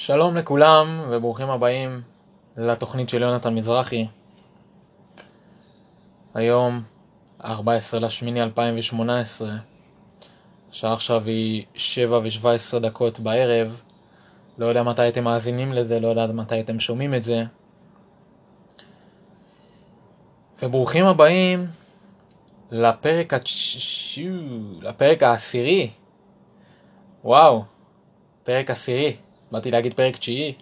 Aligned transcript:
שלום 0.00 0.36
לכולם 0.36 1.00
וברוכים 1.08 1.50
הבאים 1.50 2.02
לתוכנית 2.56 3.08
של 3.08 3.22
יונתן 3.22 3.54
מזרחי. 3.54 4.06
היום, 6.34 6.82
14 7.44 8.00
לשמיני 8.00 8.42
2018, 8.42 9.48
השעה 10.70 10.92
עכשיו 10.92 11.24
היא 11.24 11.64
7 11.74 12.18
ו-17 12.18 12.78
דקות 12.78 13.20
בערב. 13.20 13.80
לא 14.58 14.66
יודע 14.66 14.82
מתי 14.82 15.08
אתם 15.08 15.24
מאזינים 15.24 15.72
לזה, 15.72 16.00
לא 16.00 16.08
יודע 16.08 16.26
מתי 16.26 16.60
אתם 16.60 16.78
שומעים 16.78 17.14
את 17.14 17.22
זה. 17.22 17.44
וברוכים 20.62 21.06
הבאים 21.06 21.66
לפרק, 22.70 23.34
התש... 23.34 24.18
לפרק 24.82 25.22
העשירי. 25.22 25.90
וואו, 27.24 27.64
פרק 28.44 28.70
עשירי. 28.70 29.16
באתי 29.52 29.70
להגיד 29.70 29.94
פרק 29.94 30.16
תשיעי, 30.16 30.54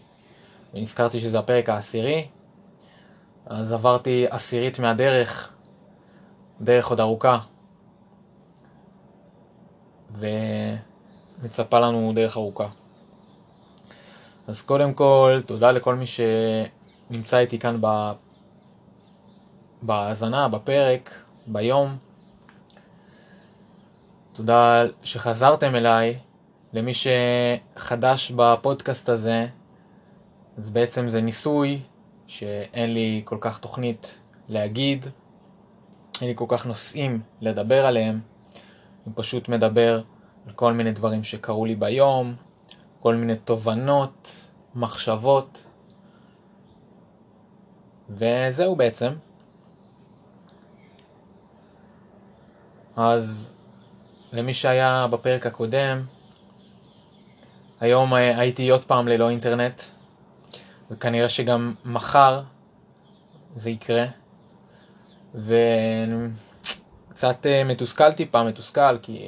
ונזכרתי 0.74 1.20
שזה 1.20 1.38
הפרק 1.38 1.68
העשירי. 1.68 2.27
אז 3.46 3.72
עברתי 3.72 4.27
עשירית 4.30 4.78
מהדרך, 4.78 5.52
דרך 6.60 6.86
עוד 6.86 7.00
ארוכה. 7.00 7.38
ומצפה 10.12 11.78
לנו 11.78 12.12
דרך 12.14 12.36
ארוכה. 12.36 12.68
אז 14.46 14.62
קודם 14.62 14.94
כל, 14.94 15.38
תודה 15.46 15.72
לכל 15.72 15.94
מי 15.94 16.05
שנמצא 16.06 17.38
איתי 17.38 17.58
כאן 17.58 17.80
בהאזנה, 19.82 20.48
בפרק, 20.48 21.10
ביום. 21.46 21.96
תודה 24.32 24.84
שחזרתם 25.02 25.74
אליי. 25.74 26.18
למי 26.73 26.93
שחדש 26.95 28.33
בפודקאסט 28.37 29.09
הזה, 29.09 29.47
אז 30.59 30.70
בעצם 30.70 31.09
זה 31.09 31.20
ניסוי 31.20 31.80
שאין 32.27 32.95
לי 32.95 33.23
כל 33.25 33.39
כך 33.41 33.58
תוכנית 33.58 34.20
להגיד, 34.48 35.06
אין 36.20 36.28
לי 36.28 36.34
כל 36.36 36.45
כך 36.48 36.67
נושאים 36.67 37.20
לדבר 37.41 37.86
עליהם. 37.86 38.20
אני 39.06 39.14
פשוט 39.14 39.48
מדבר 39.48 40.03
על 40.47 40.53
כל 40.53 40.73
מיני 40.73 40.92
דברים 40.92 41.25
שקרו 41.25 41.64
לי 41.64 41.75
ביום, 41.75 42.34
כל 43.01 43.14
מיני 43.14 43.36
תובנות, 43.36 44.51
מחשבות, 44.75 45.64
וזהו 48.11 48.77
בעצם. 48.77 49.12
אז 52.97 53.53
למי 54.33 54.55
שהיה 54.55 55.06
בפרק 55.11 55.47
הקודם, 55.47 56.03
היום 57.80 58.14
אה, 58.14 58.41
הייתי 58.41 58.69
עוד 58.69 58.84
פעם 58.84 59.08
ללא 59.08 59.30
אינטרנט, 59.30 59.82
וכנראה 60.91 61.28
שגם 61.28 61.74
מחר 61.84 62.42
זה 63.56 63.70
יקרה. 63.70 64.06
וקצת 65.34 66.27
אה, 67.46 67.64
מתוסכל 67.64 68.12
טיפה, 68.12 68.44
מתוסכל, 68.44 68.98
כי 68.98 69.18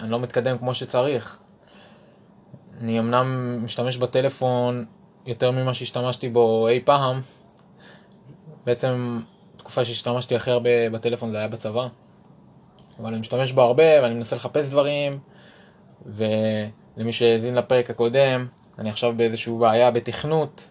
אני 0.00 0.10
לא 0.10 0.20
מתקדם 0.20 0.58
כמו 0.58 0.74
שצריך. 0.74 1.38
אני 2.80 2.98
אמנם 2.98 3.58
משתמש 3.64 3.96
בטלפון 3.96 4.84
יותר 5.26 5.50
ממה 5.50 5.74
שהשתמשתי 5.74 6.28
בו 6.28 6.68
אי 6.68 6.80
פעם. 6.84 7.20
בעצם 8.66 9.20
תקופה 9.56 9.84
שהשתמשתי 9.84 10.36
הכי 10.36 10.50
הרבה 10.50 10.90
בטלפון 10.92 11.30
זה 11.30 11.38
היה 11.38 11.48
בצבא. 11.48 11.88
אבל 12.98 13.08
אני 13.08 13.20
משתמש 13.20 13.52
בו 13.52 13.62
הרבה 13.62 14.02
ואני 14.02 14.14
מנסה 14.14 14.36
לחפש 14.36 14.70
דברים, 14.70 15.18
ולמי 16.96 17.12
שהאזין 17.12 17.54
לפרק 17.54 17.90
הקודם, 17.90 18.46
אני 18.78 18.90
עכשיו 18.90 19.12
באיזושהי 19.16 19.52
בעיה 19.58 19.90
בתכנות, 19.90 20.66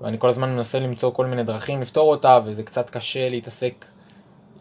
ואני 0.00 0.18
כל 0.18 0.28
הזמן 0.28 0.56
מנסה 0.56 0.78
למצוא 0.78 1.12
כל 1.12 1.26
מיני 1.26 1.44
דרכים 1.44 1.82
לפתור 1.82 2.10
אותה, 2.10 2.40
וזה 2.44 2.62
קצת 2.62 2.90
קשה 2.90 3.28
להתעסק 3.28 3.84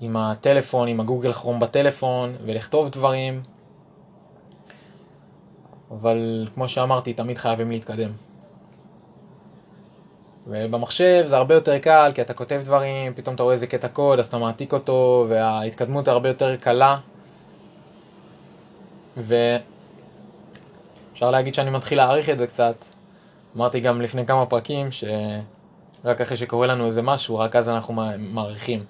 עם 0.01 0.17
הטלפון, 0.17 0.87
עם 0.87 0.99
הגוגל 0.99 1.33
כרום 1.33 1.59
בטלפון, 1.59 2.35
ולכתוב 2.45 2.89
דברים. 2.89 3.41
אבל 5.91 6.47
כמו 6.53 6.67
שאמרתי, 6.67 7.13
תמיד 7.13 7.37
חייבים 7.37 7.71
להתקדם. 7.71 8.11
ובמחשב 10.47 11.23
זה 11.27 11.37
הרבה 11.37 11.55
יותר 11.55 11.77
קל, 11.77 12.11
כי 12.15 12.21
אתה 12.21 12.33
כותב 12.33 12.61
דברים, 12.63 13.13
פתאום 13.13 13.35
אתה 13.35 13.43
רואה 13.43 13.53
איזה 13.53 13.67
קטע 13.67 13.87
קוד, 13.87 14.19
אז 14.19 14.27
אתה 14.27 14.37
מעתיק 14.37 14.73
אותו, 14.73 15.25
וההתקדמות 15.29 16.07
הרבה 16.07 16.29
יותר 16.29 16.55
קלה. 16.55 16.97
ואפשר 21.21 21.31
להגיד 21.31 21.55
שאני 21.55 21.69
מתחיל 21.69 21.97
להעריך 21.97 22.29
את 22.29 22.37
זה 22.37 22.47
קצת. 22.47 22.85
אמרתי 23.55 23.79
גם 23.79 24.01
לפני 24.01 24.25
כמה 24.25 24.45
פרקים, 24.45 24.87
שרק 24.91 26.21
אחרי 26.21 26.37
שקורה 26.37 26.67
לנו 26.67 26.85
איזה 26.85 27.01
משהו, 27.01 27.39
רק 27.39 27.55
אז 27.55 27.69
אנחנו 27.69 27.93
מעריכים. 28.17 28.83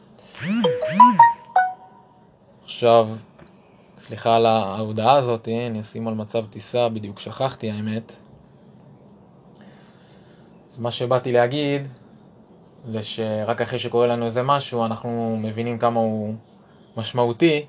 עכשיו, 2.64 3.10
סליחה 3.98 4.36
על 4.36 4.46
ההודעה 4.46 5.16
הזאת, 5.16 5.48
אני 5.48 5.82
אשים 5.82 6.08
על 6.08 6.14
מצב 6.14 6.46
טיסה, 6.50 6.90
בדיוק 6.90 7.20
שכחתי 7.20 7.72
האמת. 7.72 8.16
אז 10.70 10.78
מה 10.78 10.92
שבאתי 10.92 11.32
להגיד, 11.32 11.88
זה 12.86 13.04
שרק 13.04 13.62
אחרי 13.62 13.80
שקורה 13.80 14.08
לנו 14.08 14.26
איזה 14.26 14.44
משהו, 14.44 14.86
אנחנו 14.86 15.38
מבינים 15.42 15.78
כמה 15.78 16.00
הוא 16.00 16.36
משמעותי, 16.98 17.66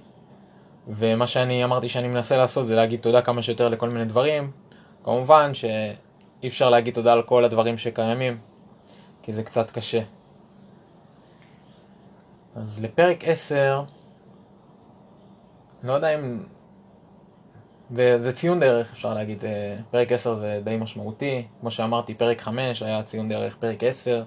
ומה 0.88 1.26
שאני 1.26 1.64
אמרתי 1.64 1.88
שאני 1.88 2.08
מנסה 2.08 2.36
לעשות 2.36 2.66
זה 2.66 2.74
להגיד 2.74 3.00
תודה 3.00 3.22
כמה 3.22 3.42
שיותר 3.42 3.68
לכל 3.68 3.88
מיני 3.88 4.04
דברים. 4.04 4.50
כמובן 5.04 5.54
שאי 5.54 6.48
אפשר 6.48 6.70
להגיד 6.70 6.94
תודה 6.94 7.12
על 7.12 7.22
כל 7.22 7.44
הדברים 7.44 7.78
שקיימים, 7.78 8.38
כי 9.22 9.32
זה 9.32 9.42
קצת 9.42 9.70
קשה. 9.70 10.00
אז 12.56 12.84
לפרק 12.84 13.24
10, 13.24 13.82
לא 15.82 15.92
יודע 15.92 16.14
אם 16.14 16.44
זה, 17.90 18.22
זה 18.22 18.32
ציון 18.32 18.60
דרך, 18.60 18.92
אפשר 18.92 19.14
להגיד. 19.14 19.38
זה, 19.38 19.76
פרק 19.90 20.12
10 20.12 20.34
זה 20.34 20.60
די 20.64 20.76
משמעותי. 20.76 21.46
כמו 21.60 21.70
שאמרתי, 21.70 22.14
פרק 22.14 22.40
5 22.40 22.82
היה 22.82 23.02
ציון 23.02 23.28
דרך, 23.28 23.56
פרק 23.56 23.84
10. 23.84 24.24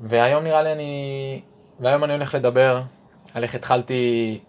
והיום 0.00 0.44
נראה 0.44 0.62
לי 0.62 0.72
אני... 0.72 1.42
והיום 1.80 2.04
אני 2.04 2.12
הולך 2.12 2.34
לדבר 2.34 2.80
על 3.34 3.42
איך 3.42 3.54
התחלתי 3.54 4.40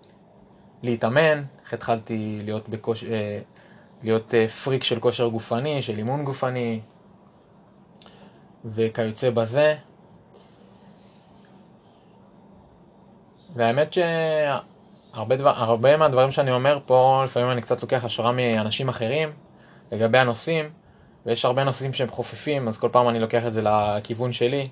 להתאמן, 0.83 1.43
איך 1.63 1.73
התחלתי 1.73 2.39
להיות, 2.43 2.69
בקוש... 2.69 3.03
אה, 3.03 3.39
להיות 4.03 4.33
אה, 4.33 4.47
פריק 4.47 4.83
של 4.83 4.99
כושר 4.99 5.27
גופני, 5.27 5.81
של 5.81 5.97
אימון 5.97 6.25
גופני, 6.25 6.79
וכיוצא 8.65 9.29
בזה. 9.29 9.75
והאמת 13.55 13.93
ש... 13.93 13.99
הרבה, 15.13 15.35
דבר, 15.35 15.49
הרבה 15.49 15.97
מהדברים 15.97 16.31
שאני 16.31 16.51
אומר 16.51 16.79
פה, 16.85 17.21
לפעמים 17.25 17.51
אני 17.51 17.61
קצת 17.61 17.81
לוקח 17.81 18.05
השראה 18.05 18.31
מאנשים 18.31 18.89
אחרים 18.89 19.29
לגבי 19.91 20.17
הנושאים, 20.17 20.69
ויש 21.25 21.45
הרבה 21.45 21.63
נושאים 21.63 21.93
שהם 21.93 22.07
חופפים, 22.07 22.67
אז 22.67 22.77
כל 22.77 22.89
פעם 22.91 23.09
אני 23.09 23.19
לוקח 23.19 23.45
את 23.47 23.53
זה 23.53 23.61
לכיוון 23.61 24.31
שלי. 24.31 24.69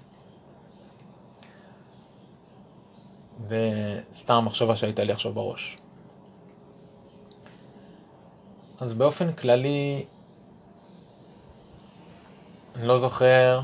וסתם 3.48 4.44
מחשבה 4.46 4.76
שהייתה 4.76 5.04
לי 5.04 5.12
עכשיו 5.12 5.34
בראש. 5.34 5.78
אז 8.80 8.94
באופן 8.94 9.34
כללי, 9.34 10.06
אני 12.76 12.88
לא 12.88 12.98
זוכר, 12.98 13.62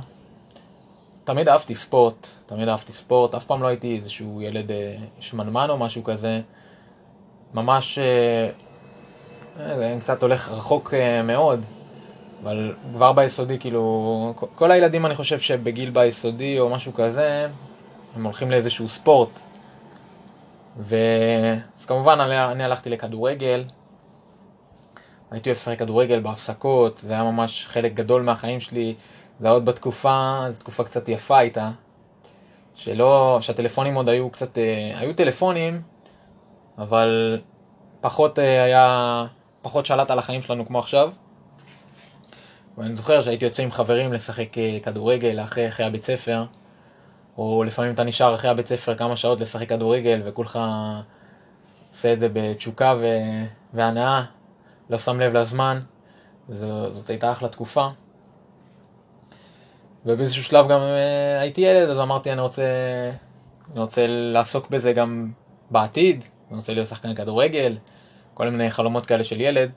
תמיד 1.23 1.49
אהבתי 1.49 1.75
ספורט, 1.75 2.27
תמיד 2.45 2.67
אהבתי 2.69 2.91
ספורט, 2.91 3.35
אף 3.35 3.45
פעם 3.45 3.61
לא 3.61 3.67
הייתי 3.67 3.95
איזשהו 3.95 4.41
ילד 4.41 4.71
אה, 4.71 4.95
שמנמן 5.19 5.69
או 5.69 5.77
משהו 5.77 6.03
כזה. 6.03 6.41
ממש, 7.53 7.97
אה, 7.99 8.49
אה, 9.59 9.77
זה 9.77 9.95
קצת 9.99 10.21
הולך 10.21 10.49
רחוק 10.49 10.93
מאוד, 11.23 11.61
אבל 12.43 12.73
כבר 12.93 13.13
ביסודי, 13.13 13.59
כאילו, 13.59 14.33
כל 14.55 14.71
הילדים 14.71 15.05
אני 15.05 15.15
חושב 15.15 15.39
שבגיל 15.39 15.89
ביסודי 15.89 16.59
או 16.59 16.69
משהו 16.69 16.93
כזה, 16.93 17.47
הם 18.15 18.23
הולכים 18.23 18.51
לאיזשהו 18.51 18.89
ספורט. 18.89 19.39
ואז 20.77 21.85
כמובן 21.87 22.19
אני, 22.19 22.63
הלכתי 22.63 22.89
לכדורגל, 22.89 23.63
הייתי 25.31 25.49
אוהב 25.49 25.57
לשחק 25.57 25.79
כדורגל 25.79 26.19
בהפסקות, 26.19 26.97
זה 26.97 27.13
היה 27.13 27.23
ממש 27.23 27.67
חלק 27.67 27.93
גדול 27.93 28.21
מהחיים 28.21 28.59
שלי, 28.59 28.95
זה 29.39 29.47
היה 29.47 29.53
עוד 29.53 29.65
בתקופה, 29.65 30.45
זו 30.49 30.59
תקופה 30.59 30.83
קצת 30.83 31.09
יפה 31.09 31.37
הייתה, 31.37 31.71
שלא, 32.75 33.37
שהטלפונים 33.41 33.95
עוד 33.95 34.09
היו 34.09 34.29
קצת, 34.29 34.57
היו 34.95 35.13
טלפונים, 35.13 35.81
אבל 36.77 37.41
פחות 38.01 38.39
אה, 38.39 38.63
היה, 38.63 39.25
פחות 39.61 39.85
שלט 39.85 40.11
על 40.11 40.19
החיים 40.19 40.41
שלנו 40.41 40.65
כמו 40.65 40.79
עכשיו. 40.79 41.13
ואני 42.77 42.95
זוכר 42.95 43.21
שהייתי 43.21 43.45
יוצא 43.45 43.63
עם 43.63 43.71
חברים 43.71 44.13
לשחק 44.13 44.57
אה, 44.57 44.77
כדורגל 44.83 45.43
אחרי, 45.43 45.67
אחרי 45.67 45.85
הבית 45.85 46.03
ספר, 46.03 46.45
או 47.37 47.63
לפעמים 47.63 47.93
אתה 47.93 48.03
נשאר 48.03 48.35
אחרי 48.35 48.49
הבית 48.49 48.67
ספר 48.67 48.95
כמה 48.95 49.15
שעות 49.15 49.41
לשחק 49.41 49.69
כדורגל 49.69 50.21
וכולך 50.25 50.59
עושה 51.91 52.13
את 52.13 52.19
זה 52.19 52.27
בתשוקה 52.33 52.93
ו... 53.01 53.05
והנאה, 53.73 54.25
לא 54.89 54.97
שם 54.97 55.19
לב 55.19 55.33
לזמן, 55.33 55.79
זו, 56.49 56.91
זאת 56.91 57.09
הייתה 57.09 57.31
אחלה 57.31 57.49
תקופה. 57.49 57.87
ובאיזשהו 60.05 60.43
שלב 60.43 60.67
גם 60.67 60.79
אה, 60.79 61.41
הייתי 61.41 61.61
ילד, 61.61 61.89
אז 61.89 61.99
אמרתי 61.99 62.31
אני 62.31 62.41
רוצה, 62.41 62.63
אני 63.71 63.79
רוצה 63.79 64.05
לעסוק 64.07 64.69
בזה 64.69 64.93
גם 64.93 65.31
בעתיד, 65.71 66.23
אני 66.49 66.57
רוצה 66.57 66.73
להיות 66.73 66.87
שחקן 66.87 67.15
כדורגל, 67.15 67.77
כל 68.33 68.49
מיני 68.49 68.71
חלומות 68.71 69.05
כאלה 69.05 69.23
של 69.23 69.41
ילד. 69.41 69.71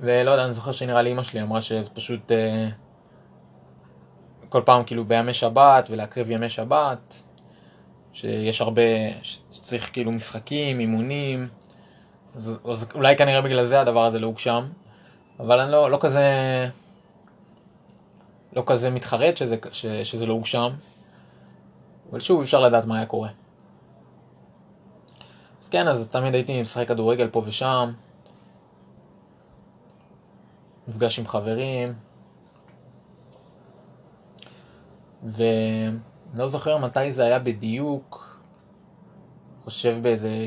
ולא 0.00 0.30
יודע, 0.30 0.44
אני 0.44 0.52
זוכר 0.52 0.72
שנראה 0.72 1.02
לי 1.02 1.12
אמא 1.12 1.22
שלי 1.22 1.42
אמרה 1.42 1.62
שזה 1.62 1.90
פשוט 1.90 2.32
אה, 2.32 2.68
כל 4.52 4.62
פעם 4.64 4.84
כאילו 4.84 5.04
בימי 5.04 5.34
שבת 5.34 5.86
ולהקריב 5.90 6.30
ימי 6.30 6.50
שבת, 6.50 7.22
שיש 8.12 8.60
הרבה, 8.60 8.82
שצריך 9.22 9.92
כאילו 9.92 10.12
משחקים, 10.12 10.80
אימונים, 10.80 11.48
אז, 12.36 12.58
אז 12.64 12.86
אולי 12.94 13.16
כנראה 13.16 13.42
בגלל 13.42 13.66
זה 13.66 13.80
הדבר 13.80 14.04
הזה 14.04 14.18
לא 14.18 14.26
הוגשם, 14.26 14.64
אבל 15.40 15.60
אני 15.60 15.72
לא, 15.72 15.90
לא 15.90 15.98
כזה, 16.00 16.24
לא 18.52 18.62
כזה 18.66 18.90
מתחרט 18.90 19.36
שזה, 19.36 19.56
ש, 19.72 19.86
שזה 19.86 20.26
לא 20.26 20.32
הוגשם, 20.32 20.68
אבל 22.10 22.20
שוב 22.20 22.40
אפשר 22.40 22.60
לדעת 22.60 22.84
מה 22.84 22.96
היה 22.96 23.06
קורה. 23.06 23.28
אז 25.62 25.68
כן, 25.68 25.88
אז 25.88 26.08
תמיד 26.08 26.34
הייתי 26.34 26.62
משחק 26.62 26.88
כדורגל 26.88 27.28
פה 27.28 27.42
ושם, 27.46 27.92
נפגש 30.88 31.18
עם 31.18 31.26
חברים, 31.26 31.94
ואני 35.22 35.98
לא 36.34 36.48
זוכר 36.48 36.78
מתי 36.78 37.12
זה 37.12 37.24
היה 37.24 37.38
בדיוק, 37.38 38.38
חושב 39.64 39.96
באיזה 40.02 40.46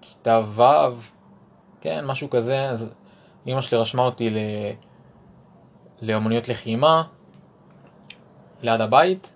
כיתה 0.00 0.42
ו', 0.46 0.62
כן, 1.80 2.06
משהו 2.06 2.30
כזה, 2.30 2.68
אז 2.68 2.94
אמא 3.46 3.60
שלי 3.60 3.78
רשמה 3.78 4.02
אותי 4.02 4.30
ל... 4.30 4.36
לאמנויות 6.02 6.48
לחימה, 6.48 7.02
ליד 8.62 8.80
הבית, 8.80 9.32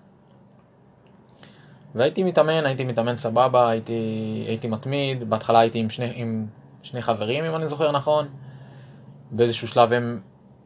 והייתי 1.95 2.23
מתאמן, 2.23 2.65
הייתי 2.65 2.83
מתאמן 2.83 3.15
סבבה, 3.15 3.69
הייתי, 3.69 3.93
הייתי 4.47 4.67
מתמיד, 4.67 5.29
בהתחלה 5.29 5.59
הייתי 5.59 5.79
עם 5.79 5.89
שני, 5.89 6.11
עם 6.15 6.47
שני 6.83 7.01
חברים, 7.01 7.45
אם 7.45 7.55
אני 7.55 7.67
זוכר 7.67 7.91
נכון, 7.91 8.27
באיזשהו 9.31 9.67
שלב 9.67 9.93
הם 9.93 10.21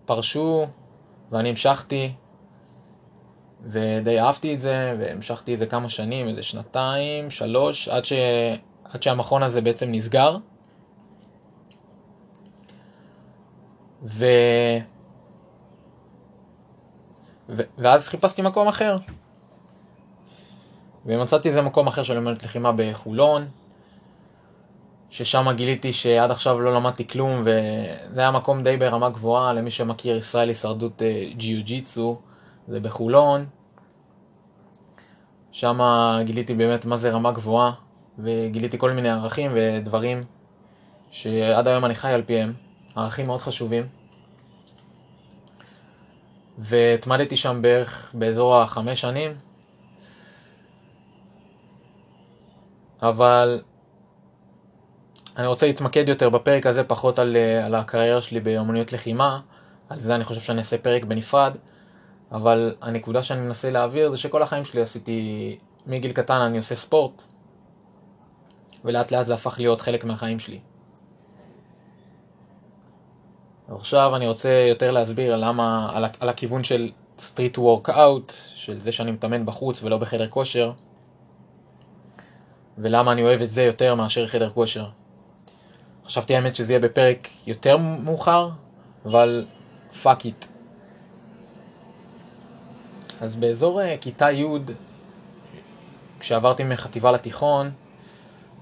פרשו, 0.06 0.68
ואני 1.32 1.50
המשכתי, 1.50 2.14
ודי 3.66 4.20
אהבתי 4.20 4.54
את 4.54 4.60
זה, 4.60 4.96
והמשכתי 5.00 5.54
את 5.54 5.60
זה 5.60 5.66
כמה 5.66 5.90
שנים, 5.90 6.28
איזה 6.28 6.44
שנתיים, 6.44 7.30
שלוש, 7.30 7.88
עד, 7.88 8.06
ש... 8.06 8.14
עד 8.84 9.04
שהמכון 9.04 9.44
הזה 9.44 9.62
בעצם 9.62 9.92
נסגר. 9.92 10.38
ו... 14.04 14.26
ו... 17.50 17.62
ואז 17.78 18.08
חיפשתי 18.08 18.42
מקום 18.42 18.68
אחר. 18.68 18.98
ומצאתי 21.06 21.48
איזה 21.48 21.62
מקום 21.62 21.88
אחר 21.88 22.04
של 22.04 22.18
אמנות 22.18 22.44
לחימה 22.44 22.72
בחולון, 22.76 23.48
ששם 25.10 25.52
גיליתי 25.56 25.92
שעד 25.92 26.32
עכשיו 26.32 26.60
לא 26.60 26.76
למדתי 26.76 27.08
כלום, 27.08 27.42
וזה 27.42 28.22
היה 28.22 28.32
מקום 28.32 28.64
די 28.64 28.78
ברמה 28.78 29.10
גבוהה, 29.10 29.54
למי 29.54 29.72
שמכיר 29.72 30.16
ישראל 30.16 30.48
הישרדות 30.48 31.02
אה, 31.02 31.24
ג'יו 31.38 31.64
ג'יצו, 31.64 32.18
זה 32.68 32.80
בחולון. 32.80 33.46
שם 35.52 35.80
גיליתי 36.24 36.54
באמת 36.54 36.86
מה 36.86 36.98
זה 36.98 37.12
רמה 37.12 37.32
גבוהה, 37.32 37.72
וגיליתי 38.20 38.78
כל 38.78 38.92
מיני 38.92 39.10
ערכים 39.10 39.52
ודברים 39.56 40.24
שעד 41.12 41.68
היום 41.68 41.86
אני 41.86 41.96
חי 41.96 42.12
על 42.12 42.24
פיהם, 42.24 42.54
ערכים 42.96 43.28
מאוד 43.28 43.42
חשובים. 43.42 43.88
והתמדתי 46.58 47.38
שם 47.38 47.62
בערך 47.62 48.12
באזור 48.14 48.56
החמש 48.56 49.02
שנים, 49.02 49.32
אבל 53.02 53.62
אני 55.38 55.48
רוצה 55.48 55.68
להתמקד 55.68 56.10
יותר 56.10 56.30
בפרק 56.30 56.66
הזה, 56.66 56.84
פחות 56.84 57.20
על, 57.20 57.38
על 57.66 57.76
הקריירה 57.76 58.22
שלי 58.22 58.40
באמנויות 58.40 58.94
לחימה, 58.94 59.40
על 59.90 60.00
זה 60.00 60.16
אני 60.16 60.24
חושב 60.24 60.42
שאני 60.42 60.60
אעשה 60.60 60.78
פרק 60.78 61.04
בנפרד, 61.04 61.56
אבל 62.32 62.76
הנקודה 62.82 63.24
שאני 63.24 63.42
מנסה 63.42 63.72
להעביר 63.72 64.10
זה 64.10 64.18
שכל 64.18 64.42
החיים 64.42 64.66
שלי 64.66 64.82
עשיתי, 64.82 65.58
מגיל 65.86 66.12
קטן 66.12 66.42
אני 66.42 66.58
עושה 66.58 66.76
ספורט, 66.76 67.24
ולאט 68.86 69.12
לאט 69.12 69.26
זה 69.26 69.34
הפך 69.34 69.56
להיות 69.58 69.82
חלק 69.82 70.04
מהחיים 70.04 70.40
שלי. 70.40 70.60
עכשיו 73.68 74.16
אני 74.16 74.28
רוצה 74.28 74.66
יותר 74.70 74.92
להסביר 74.92 75.36
למה, 75.36 75.92
על, 75.94 76.06
על 76.20 76.30
הכיוון 76.30 76.64
של 76.64 76.92
street 77.20 77.58
workout, 77.58 78.34
של 78.56 78.80
זה 78.80 78.92
שאני 78.92 79.12
מתאמן 79.12 79.46
בחוץ 79.46 79.84
ולא 79.84 79.98
בחדר 79.98 80.28
כושר, 80.28 80.72
ולמה 82.78 83.12
אני 83.12 83.24
אוהב 83.24 83.42
את 83.42 83.50
זה 83.50 83.64
יותר 83.64 83.96
מאשר 83.96 84.28
חדר 84.28 84.50
כושר. 84.50 84.90
חשבתי 86.06 86.36
האמת 86.36 86.56
שזה 86.56 86.74
יהיה 86.74 86.80
בפרק 86.80 87.28
יותר 87.48 87.78
מאוחר, 87.78 88.50
אבל 89.06 89.46
fuck 90.04 90.26
it. 90.26 90.46
אז 93.22 93.36
באזור 93.36 93.82
אה, 93.82 93.84
כיתה 94.02 94.32
י', 94.32 94.46
כשעברתי 96.20 96.64
מחטיבה 96.64 97.12
לתיכון, 97.12 97.72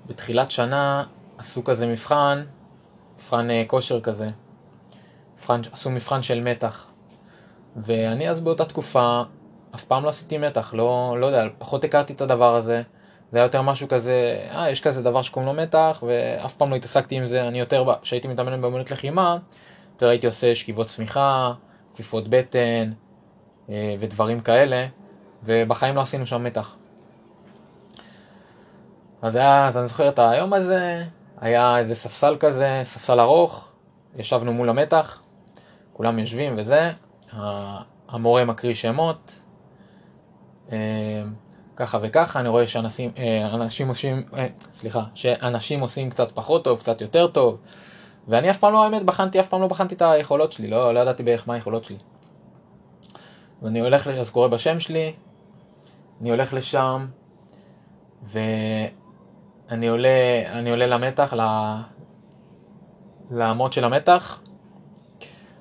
בתחילת 0.07 0.51
שנה 0.51 1.03
עשו 1.37 1.63
כזה 1.63 1.87
מבחן, 1.87 2.43
מבחן 3.15 3.47
אה, 3.49 3.67
כושר 3.67 4.01
כזה. 4.01 4.29
מבחן, 5.37 5.61
עשו 5.71 5.89
מבחן 5.89 6.21
של 6.21 6.41
מתח. 6.41 6.85
ואני 7.75 8.29
אז 8.29 8.39
באותה 8.39 8.65
תקופה 8.65 9.23
אף 9.75 9.83
פעם 9.83 10.03
לא 10.03 10.09
עשיתי 10.09 10.37
מתח, 10.37 10.73
לא, 10.73 11.15
לא 11.19 11.25
יודע, 11.25 11.47
פחות 11.57 11.83
הכרתי 11.83 12.13
את 12.13 12.21
הדבר 12.21 12.55
הזה. 12.55 12.81
זה 13.31 13.37
היה 13.37 13.45
יותר 13.45 13.61
משהו 13.61 13.87
כזה, 13.87 14.47
אה, 14.51 14.69
יש 14.69 14.81
כזה 14.81 15.01
דבר 15.01 15.21
שקוראים 15.21 15.55
לו 15.55 15.61
מתח, 15.63 16.03
ואף 16.07 16.53
פעם 16.55 16.69
לא 16.69 16.75
התעסקתי 16.75 17.15
עם 17.15 17.25
זה, 17.25 17.47
אני 17.47 17.59
יותר, 17.59 17.85
כשהייתי 18.01 18.27
מתאמן 18.27 18.61
באמנות 18.61 18.91
לחימה, 18.91 19.37
יותר 19.93 20.07
הייתי 20.07 20.27
עושה 20.27 20.55
שכיבות 20.55 20.87
צמיחה, 20.87 21.53
כפיפות 21.93 22.27
בטן, 22.27 22.59
אה, 22.59 23.04
ודברים 23.69 24.39
כאלה, 24.39 24.87
ובחיים 25.43 25.95
לא 25.95 26.01
עשינו 26.01 26.25
שם 26.25 26.43
מתח. 26.43 26.75
אז 29.21 29.35
היה, 29.35 29.67
אז 29.67 29.77
אני 29.77 29.87
זוכר 29.87 30.09
את 30.09 30.19
היום 30.19 30.53
הזה, 30.53 31.03
היה 31.41 31.77
איזה 31.77 31.95
ספסל 31.95 32.35
כזה, 32.39 32.81
ספסל 32.83 33.19
ארוך, 33.19 33.71
ישבנו 34.15 34.53
מול 34.53 34.69
המתח, 34.69 35.21
כולם 35.93 36.19
יושבים 36.19 36.53
וזה, 36.57 36.91
המורה 38.09 38.45
מקריא 38.45 38.73
שמות, 38.73 39.39
אה, 40.71 40.77
ככה 41.75 41.99
וככה, 42.01 42.39
אני 42.39 42.49
רואה 42.49 42.67
שאנשים 42.67 43.11
אה, 43.17 43.89
עושים, 43.89 44.23
אה, 44.37 44.47
סליחה, 44.71 45.03
שאנשים 45.13 45.79
עושים 45.79 46.09
קצת 46.09 46.31
פחות 46.31 46.63
טוב, 46.63 46.79
קצת 46.79 47.01
יותר 47.01 47.27
טוב, 47.27 47.57
ואני 48.27 48.49
אף 48.49 48.57
פעם 48.57 48.73
לא, 48.73 48.83
האמת, 48.83 49.03
בחנתי, 49.03 49.39
אף 49.39 49.49
פעם 49.49 49.61
לא 49.61 49.67
בחנתי 49.67 49.95
את 49.95 50.01
היכולות 50.01 50.51
שלי, 50.51 50.67
לא, 50.67 50.93
לא 50.93 50.99
ידעתי 50.99 51.23
בערך 51.23 51.47
מה 51.47 51.53
היכולות 51.53 51.85
שלי. 51.85 51.97
ואני 53.61 53.79
הולך, 53.79 54.07
אז 54.07 54.29
קורא 54.29 54.47
בשם 54.47 54.79
שלי, 54.79 55.13
אני 56.21 56.29
הולך 56.29 56.53
לשם, 56.53 57.05
ואני 58.23 59.87
עולה, 59.87 60.43
אני 60.47 60.69
עולה 60.69 60.87
למתח, 60.87 61.33
לאמות 63.31 63.73
של 63.73 63.83
המתח, 63.83 64.41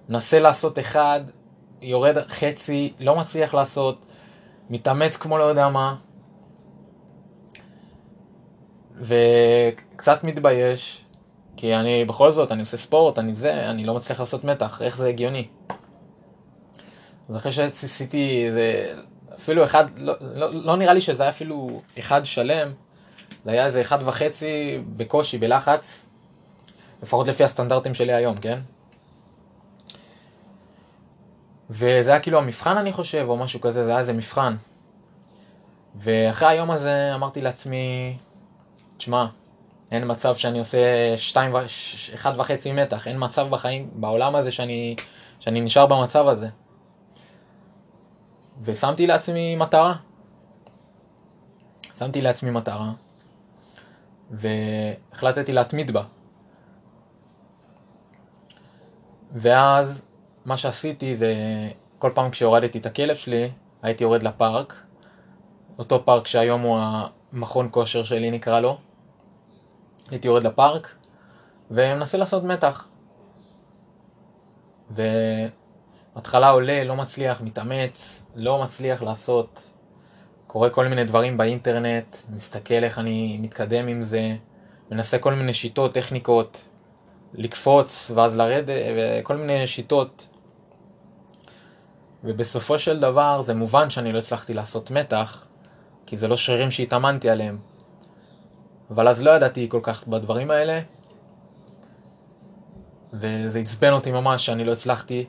מנסה 0.09 0.39
לעשות 0.39 0.79
אחד, 0.79 1.21
יורד 1.83 2.19
חצי, 2.29 2.93
לא 3.01 3.17
מצליח 3.17 3.55
לעשות, 3.55 4.07
מתאמץ 4.71 5.17
כמו 5.17 5.39
לא 5.39 5.45
יודע 5.45 5.69
מה, 5.69 5.97
וקצת 9.01 10.25
מתבייש, 10.25 11.05
כי 11.57 11.75
אני 11.75 12.05
בכל 12.05 12.33
זאת, 12.33 12.53
אני 12.53 12.61
עושה 12.61 12.77
ספורט, 12.77 13.19
אני 13.19 13.35
זה, 13.35 13.71
אני 13.71 13.85
לא 13.85 13.95
מצליח 13.95 14.21
לעשות 14.21 14.45
מתח, 14.45 14.83
איך 14.83 14.97
זה 14.97 15.09
הגיוני? 15.09 15.49
אז 17.29 17.37
אחרי 17.37 17.53
שעשיתי 17.53 18.47
איזה, 18.47 18.95
אפילו 19.35 19.65
אחד, 19.65 19.85
לא, 19.97 20.15
לא, 20.21 20.55
לא 20.55 20.77
נראה 20.77 20.95
לי 20.95 21.01
שזה 21.01 21.23
היה 21.23 21.31
אפילו 21.31 21.83
אחד 21.99 22.27
שלם, 22.27 22.73
זה 23.45 23.51
היה 23.51 23.67
איזה 23.67 23.81
אחד 23.81 23.99
וחצי 24.03 24.81
בקושי, 24.97 25.39
בלחץ, 25.39 26.07
לפחות 27.03 27.29
לפי 27.29 27.45
הסטנדרטים 27.45 27.95
שלי 27.95 28.13
היום, 28.13 28.37
כן? 28.37 28.59
וזה 31.71 32.11
היה 32.11 32.21
כאילו 32.21 32.39
המבחן 32.39 32.77
אני 32.77 32.93
חושב, 32.93 33.25
או 33.29 33.37
משהו 33.37 33.61
כזה, 33.61 33.85
זה 33.85 33.91
היה 33.91 34.01
איזה 34.01 34.13
מבחן. 34.13 34.57
ואחרי 35.95 36.49
היום 36.49 36.71
הזה 36.71 37.15
אמרתי 37.15 37.41
לעצמי, 37.41 38.17
תשמע, 38.97 39.27
אין 39.93 40.11
מצב 40.11 40.37
שאני 40.37 40.59
עושה 40.59 40.79
שתיים, 41.17 41.55
ו... 41.55 41.59
אחד 42.15 42.33
וחצי 42.39 42.73
מתח, 42.73 43.09
אין 43.09 43.17
מצב 43.19 43.49
בחיים, 43.51 43.91
בעולם 43.93 44.37
הזה 44.37 44.53
שאני, 44.53 44.97
שאני 45.41 45.61
נשאר 45.61 45.87
במצב 45.87 46.29
הזה. 46.29 46.49
ושמתי 48.63 49.07
לעצמי 49.07 49.57
מטרה. 49.57 49.97
שמתי 51.99 52.21
לעצמי 52.21 52.51
מטרה, 52.51 52.93
והחלטתי 54.31 55.53
להתמיד 55.53 55.91
בה. 55.91 56.03
ואז 59.33 60.03
מה 60.45 60.57
שעשיתי 60.57 61.17
זה, 61.17 61.35
כל 61.99 62.11
פעם 62.15 62.31
כשהורדתי 62.31 62.79
את 62.79 62.87
הכלב 62.87 63.17
שלי, 63.17 63.51
הייתי 63.83 64.05
יורד 64.05 64.23
לפארק, 64.23 64.83
אותו 65.79 66.05
פארק 66.05 66.27
שהיום 66.27 66.61
הוא 66.61 66.79
המכון 67.33 67.69
כושר 67.71 68.03
שלי 68.03 68.31
נקרא 68.31 68.61
לו. 68.61 68.79
הייתי 70.11 70.29
יורד 70.29 70.45
לפארק 70.45 70.95
ומנסה 71.71 72.19
לעשות 72.19 72.45
מתח. 72.45 72.89
והתחלה 74.91 76.51
עולה, 76.51 76.85
לא 76.85 76.97
מצליח, 76.97 77.41
מתאמץ, 77.41 78.24
לא 78.35 78.63
מצליח 78.63 79.03
לעשות, 79.03 79.71
קורא 80.47 80.69
כל 80.69 80.89
מיני 80.89 81.05
דברים 81.05 81.37
באינטרנט, 81.37 82.17
מסתכל 82.31 82.75
איך 82.75 82.99
אני 82.99 83.39
מתקדם 83.41 83.89
עם 83.89 84.03
זה, 84.03 84.37
מנסה 84.91 85.19
כל 85.19 85.35
מיני 85.35 85.55
שיטות, 85.55 85.95
טכניקות, 85.95 86.65
לקפוץ 87.35 88.11
ואז 88.15 88.37
לרדת, 88.37 88.75
וכל 88.97 89.37
מיני 89.37 89.67
שיטות. 89.67 90.29
ובסופו 92.25 92.79
של 92.79 93.01
דבר 93.01 93.43
זה 93.43 93.55
מובן 93.55 93.91
שאני 93.91 94.13
לא 94.13 94.19
הצלחתי 94.19 94.55
לעשות 94.55 94.91
מתח, 94.91 95.47
כי 96.07 96.17
זה 96.17 96.29
לא 96.29 96.37
שרירים 96.37 96.71
שהתאמנתי 96.71 97.31
עליהם. 97.31 97.59
אבל 98.91 99.09
אז 99.09 99.23
לא 99.23 99.31
ידעתי 99.31 99.69
כל 99.69 99.81
כך 99.83 100.07
בדברים 100.07 100.51
האלה, 100.51 100.81
וזה 103.13 103.59
עצבן 103.59 103.93
אותי 103.93 104.11
ממש 104.11 104.47
שאני 104.47 104.65
לא 104.65 104.73
הצלחתי, 104.73 105.27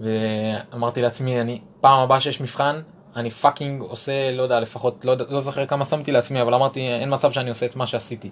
ואמרתי 0.00 1.02
לעצמי, 1.02 1.40
אני, 1.40 1.60
פעם 1.80 2.00
הבאה 2.00 2.20
שיש 2.20 2.40
מבחן, 2.40 2.80
אני 3.16 3.30
פאקינג 3.30 3.82
עושה, 3.82 4.32
לא 4.32 4.42
יודע, 4.42 4.60
לפחות, 4.60 5.04
לא, 5.04 5.14
לא 5.28 5.40
זוכר 5.40 5.66
כמה 5.66 5.84
שמתי 5.84 6.12
לעצמי, 6.12 6.42
אבל 6.42 6.54
אמרתי, 6.54 6.80
אין 6.80 7.14
מצב 7.14 7.32
שאני 7.32 7.48
עושה 7.48 7.66
את 7.66 7.76
מה 7.76 7.86
שעשיתי, 7.86 8.30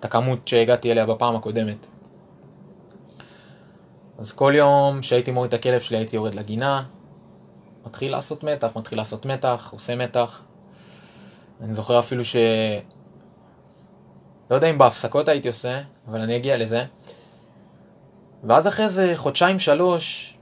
את 0.00 0.04
הכמות 0.04 0.48
שהגעתי 0.48 0.92
אליה 0.92 1.06
בפעם 1.06 1.36
הקודמת. 1.36 1.86
אז 4.18 4.32
כל 4.32 4.52
יום 4.56 5.02
שהייתי 5.02 5.30
מוריד 5.30 5.54
את 5.54 5.60
הכלב 5.60 5.80
שלי 5.80 5.96
הייתי 5.96 6.16
יורד 6.16 6.34
לגינה, 6.34 6.82
מתחיל 7.86 8.12
לעשות 8.12 8.44
מתח, 8.44 8.68
מתחיל 8.76 8.98
לעשות 8.98 9.26
מתח, 9.26 9.68
עושה 9.72 9.96
מתח. 9.96 10.42
אני 11.60 11.74
זוכר 11.74 11.98
אפילו 11.98 12.24
ש... 12.24 12.36
לא 14.50 14.54
יודע 14.54 14.70
אם 14.70 14.78
בהפסקות 14.78 15.28
הייתי 15.28 15.48
עושה, 15.48 15.80
אבל 16.08 16.20
אני 16.20 16.36
אגיע 16.36 16.58
לזה. 16.58 16.84
ואז 18.44 18.68
אחרי 18.68 18.84
איזה 18.84 19.12
חודשיים 19.16 19.58
שלוש, 19.58 20.33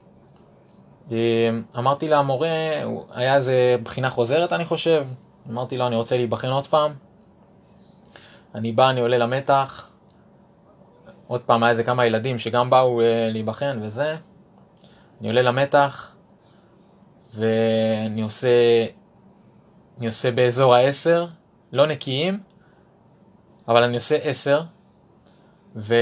אמרתי 1.79 2.09
למורה, 2.09 2.49
היה 3.11 3.37
איזה 3.37 3.77
בחינה 3.83 4.11
חוזרת 4.11 4.53
אני 4.53 4.65
חושב, 4.65 5.07
אמרתי 5.51 5.79
לו 5.79 5.87
אני 5.87 5.97
רוצה 5.97 6.17
להיבחן 6.17 6.49
עוד 6.49 6.67
פעם. 6.67 6.93
אני 8.55 8.73
בא, 8.73 8.91
אני 8.91 9.01
עולה 9.01 9.19
למתח, 9.19 9.91
עוד 11.27 11.41
פעם 11.41 11.63
היה 11.63 11.71
איזה 11.71 11.85
כמה 11.85 12.07
ילדים 12.07 12.39
שגם 12.39 12.71
באו 12.71 13.01
אה, 13.01 13.29
להיבחן 13.33 13.79
וזה. 13.83 14.17
אני 15.21 15.29
עולה 15.29 15.43
למתח, 15.43 16.13
ואני 17.35 18.23
עושה, 18.23 18.87
אני 19.99 20.07
עושה 20.07 20.31
באזור 20.31 20.75
העשר, 20.75 21.27
לא 21.73 21.87
נקיים, 21.87 22.41
אבל 23.69 23.83
אני 23.83 23.97
עושה 23.97 24.17
עשר, 24.17 24.63
ו... 25.77 25.95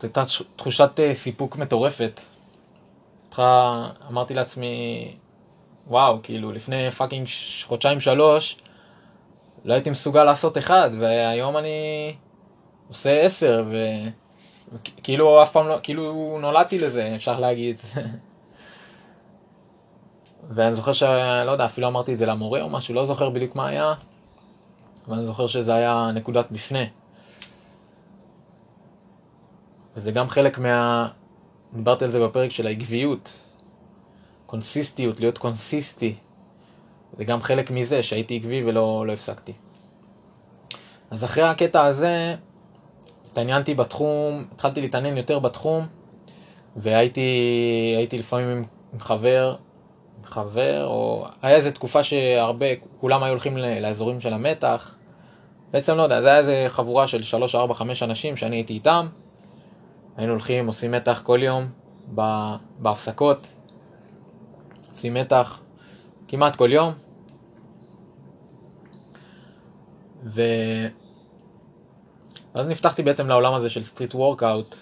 זו 0.00 0.06
הייתה 0.06 0.22
תחושת 0.56 0.90
אה, 0.98 1.14
סיפוק 1.14 1.56
מטורפת. 1.56 2.20
אותך 3.32 3.42
אמרתי 4.10 4.34
לעצמי, 4.34 5.16
וואו, 5.86 6.18
כאילו 6.22 6.52
לפני 6.52 6.90
פאקינג 6.90 7.28
חודשיים 7.64 8.00
שלוש 8.00 8.56
לא 9.64 9.74
הייתי 9.74 9.90
מסוגל 9.90 10.24
לעשות 10.24 10.58
אחד, 10.58 10.90
והיום 11.00 11.56
אני 11.56 12.14
עושה 12.88 13.20
עשר, 13.20 13.64
וכאילו 14.72 15.42
אף 15.42 15.52
פעם 15.52 15.68
לא, 15.68 15.78
כאילו 15.82 16.38
נולדתי 16.40 16.78
לזה, 16.78 17.12
אפשר 17.14 17.40
להגיד. 17.40 17.76
ואני 20.54 20.74
זוכר 20.74 20.92
שלא 20.92 21.50
יודע, 21.50 21.64
אפילו 21.64 21.88
אמרתי 21.88 22.12
את 22.12 22.18
זה 22.18 22.26
למורה 22.26 22.62
או 22.62 22.68
משהו, 22.68 22.94
לא 22.94 23.06
זוכר 23.06 23.30
בדיוק 23.30 23.56
מה 23.56 23.66
היה, 23.66 23.94
אבל 25.08 25.16
אני 25.16 25.26
זוכר 25.26 25.46
שזה 25.46 25.74
היה 25.74 26.10
נקודת 26.14 26.50
מפנה. 26.50 26.84
וזה 29.96 30.12
גם 30.12 30.28
חלק 30.28 30.58
מה... 30.58 31.08
דיברתי 31.74 32.04
על 32.04 32.10
זה 32.10 32.20
בפרק 32.20 32.50
של 32.50 32.66
העקביות, 32.66 33.32
קונסיסטיות, 34.46 35.20
להיות 35.20 35.38
קונסיסטי. 35.38 36.14
זה 37.16 37.24
גם 37.24 37.42
חלק 37.42 37.70
מזה 37.70 38.02
שהייתי 38.02 38.36
עקבי 38.36 38.64
ולא 38.64 39.04
לא 39.06 39.12
הפסקתי. 39.12 39.52
אז 41.10 41.24
אחרי 41.24 41.42
הקטע 41.42 41.84
הזה, 41.84 42.34
התעניינתי 43.30 43.74
בתחום, 43.74 44.44
התחלתי 44.52 44.80
להתעניין 44.80 45.16
יותר 45.16 45.38
בתחום, 45.38 45.86
והייתי 46.76 48.18
לפעמים 48.18 48.64
עם, 48.92 48.98
חבר, 49.00 49.56
עם 50.18 50.24
חבר, 50.24 50.86
או 50.86 51.26
היה 51.42 51.56
איזו 51.56 51.70
תקופה 51.70 52.02
שהרבה, 52.02 52.66
כולם 53.00 53.22
היו 53.22 53.32
הולכים 53.32 53.56
לאזורים 53.56 54.20
של 54.20 54.32
המתח. 54.32 54.94
בעצם 55.70 55.96
לא 55.96 56.02
יודע, 56.02 56.22
זה 56.22 56.28
היה 56.28 56.38
איזה 56.38 56.64
חבורה 56.68 57.08
של 57.08 57.22
3, 57.22 57.54
4, 57.54 57.74
5 57.74 58.02
אנשים 58.02 58.36
שאני 58.36 58.56
הייתי 58.56 58.74
איתם. 58.74 59.06
היינו 60.16 60.32
הולכים, 60.32 60.66
עושים 60.66 60.90
מתח 60.90 61.20
כל 61.24 61.40
יום 61.42 61.68
בהפסקות, 62.78 63.52
עושים 64.90 65.14
מתח 65.14 65.60
כמעט 66.28 66.56
כל 66.56 66.72
יום. 66.72 66.92
ו... 70.24 70.42
ואז 72.54 72.66
נפתחתי 72.66 73.02
בעצם 73.02 73.26
לעולם 73.26 73.54
הזה 73.54 73.70
של 73.70 73.82
street 73.82 74.14
workout, 74.14 74.76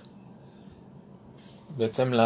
בעצם 1.76 2.14
ל... 2.14 2.20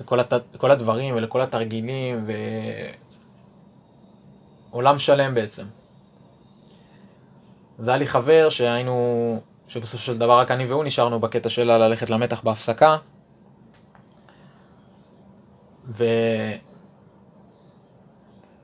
לכל, 0.00 0.20
הת... 0.20 0.32
הדברים 0.62 1.16
ולכל 1.16 1.40
התרגילים 1.40 2.26
ועולם 4.70 4.98
שלם 4.98 5.34
בעצם. 5.34 5.64
זה 7.78 7.90
היה 7.90 7.98
לי 7.98 8.06
חבר 8.06 8.48
שהיינו, 8.48 9.40
שבסופו 9.68 10.04
של 10.04 10.18
דבר 10.18 10.38
רק 10.38 10.50
אני 10.50 10.66
והוא 10.66 10.84
נשארנו 10.84 11.20
בקטע 11.20 11.48
של 11.48 11.64
ללכת 11.64 12.10
למתח 12.10 12.40
בהפסקה. 12.40 12.96
ו... 15.88 16.04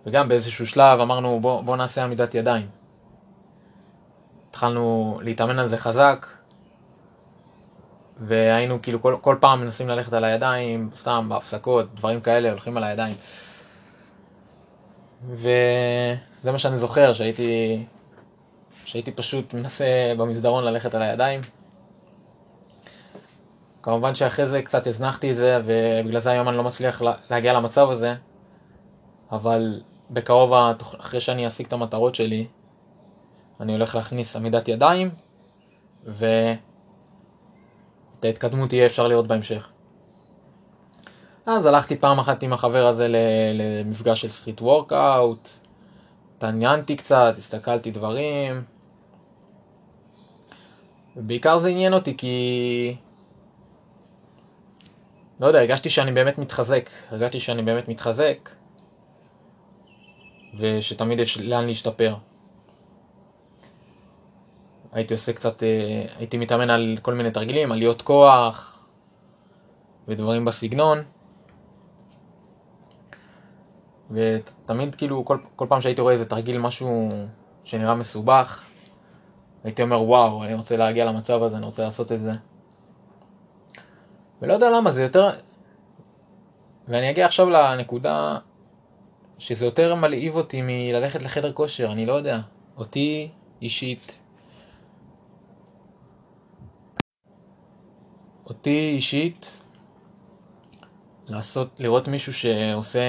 וגם 0.07 0.29
באיזשהו 0.29 0.67
שלב 0.67 1.01
אמרנו 1.01 1.41
בוא, 1.41 1.63
בוא 1.63 1.77
נעשה 1.77 2.05
עמידת 2.05 2.35
ידיים. 2.35 2.67
התחלנו 4.51 5.19
להתאמן 5.23 5.59
על 5.59 5.69
זה 5.69 5.79
חזק, 5.79 6.27
והיינו 8.21 8.83
כאילו 8.83 9.03
כל, 9.03 9.17
כל 9.21 9.37
פעם 9.41 9.61
מנסים 9.61 9.89
ללכת 9.89 10.13
על 10.13 10.25
הידיים, 10.25 10.91
סתם 10.95 11.27
בהפסקות, 11.29 11.95
דברים 11.95 12.21
כאלה, 12.21 12.51
הולכים 12.51 12.77
על 12.77 12.85
הידיים. 12.85 13.15
וזה 15.29 16.53
מה 16.53 16.59
שאני 16.59 16.77
זוכר, 16.77 17.13
שהייתי 17.13 17.85
שהייתי 18.85 19.13
פשוט 19.13 19.55
מנסה 19.55 20.13
במסדרון 20.19 20.65
ללכת 20.65 20.95
על 20.95 21.03
הידיים. 21.03 21.41
כמובן 23.83 24.15
שאחרי 24.15 24.47
זה 24.47 24.63
קצת 24.63 24.87
הזנחתי 24.87 25.31
את 25.31 25.37
זה, 25.37 25.61
ובגלל 25.65 26.21
זה 26.21 26.31
היום 26.31 26.49
אני 26.49 26.57
לא 26.57 26.63
מצליח 26.63 27.03
להגיע 27.31 27.53
למצב 27.53 27.91
הזה, 27.91 28.15
אבל 29.33 29.81
בקרוב, 30.11 30.53
אחרי 31.01 31.21
שאני 31.21 31.47
אשיג 31.47 31.67
את 31.67 31.73
המטרות 31.73 32.15
שלי, 32.15 32.47
אני 33.61 33.73
הולך 33.73 33.95
להכניס 33.95 34.37
עמידת 34.37 34.69
ידיים, 34.69 35.11
ואת 36.05 36.59
ההתקדמות 38.23 38.73
יהיה 38.73 38.87
אפשר 38.87 39.09
לראות 39.09 39.27
בהמשך. 39.27 39.69
אז 41.47 41.67
הלכתי 41.67 41.97
פעם 41.97 42.19
אחת 42.19 42.43
עם 42.43 42.53
החבר 42.53 42.87
הזה 42.87 43.07
למפגש 43.55 44.21
של 44.21 44.29
street 44.29 44.61
workout, 44.61 45.49
התעניינתי 46.37 46.97
קצת, 46.97 47.35
הסתכלתי 47.39 47.91
דברים, 47.91 48.65
ובעיקר 51.17 51.59
זה 51.59 51.69
עניין 51.69 51.95
אותי 51.95 52.17
כי... 52.17 52.97
לא 55.41 55.47
יודע, 55.47 55.59
הרגשתי 55.59 55.91
שאני 55.91 56.13
באמת 56.13 56.39
מתחזק, 56.39 56.91
הרגשתי 57.11 57.41
שאני 57.41 57.63
באמת 57.63 57.89
מתחזק, 57.89 58.51
ושתמיד 60.59 61.21
יש 61.21 61.39
לאן 61.39 61.67
להשתפר. 61.67 62.15
הייתי 64.93 65.15
עושה 65.15 65.33
קצת, 65.33 65.63
אה, 65.63 66.05
הייתי 66.19 66.39
מתאמן 66.39 66.71
על 66.71 66.99
כל 67.03 67.15
מיני 67.15 67.31
תרגילים, 67.31 67.73
עליות 67.73 68.03
כוח 68.03 68.87
ודברים 70.09 70.45
בסגנון. 70.45 70.99
ותמיד 74.11 74.95
כאילו, 74.95 75.25
כל, 75.25 75.39
כל 75.57 75.67
פעם 75.69 75.81
שהייתי 75.81 76.01
רואה 76.01 76.13
איזה 76.13 76.25
תרגיל, 76.25 76.59
משהו 76.59 77.09
שנראה 77.65 77.95
מסובך, 77.95 78.65
הייתי 79.65 79.83
אומר, 79.83 80.03
וואו, 80.03 80.45
אני 80.45 80.55
רוצה 80.55 80.77
להגיע 80.77 81.05
למצב 81.05 81.43
הזה, 81.43 81.57
אני 81.57 81.65
רוצה 81.65 81.83
לעשות 81.83 82.13
את 82.13 82.21
זה. 82.21 82.33
ולא 84.43 84.53
יודע 84.53 84.71
למה, 84.71 84.93
זה 84.93 85.03
יותר... 85.03 85.31
ואני 86.89 87.11
אגיע 87.11 87.27
עכשיו 87.27 87.51
לנקודה 87.51 88.39
שזה 89.39 89.65
יותר 89.65 89.95
מלהיב 89.95 90.37
אותי 90.37 90.63
מללכת 90.63 91.23
לחדר 91.23 91.53
כושר, 91.53 91.93
אני 91.93 92.07
לא 92.07 92.13
יודע. 92.13 92.41
אותי 92.77 93.31
אישית, 93.63 94.19
אותי 98.47 98.93
אישית, 98.95 99.59
לעשות, 101.27 101.69
לראות 101.79 102.09
מישהו 102.09 102.33
שעושה, 102.33 103.01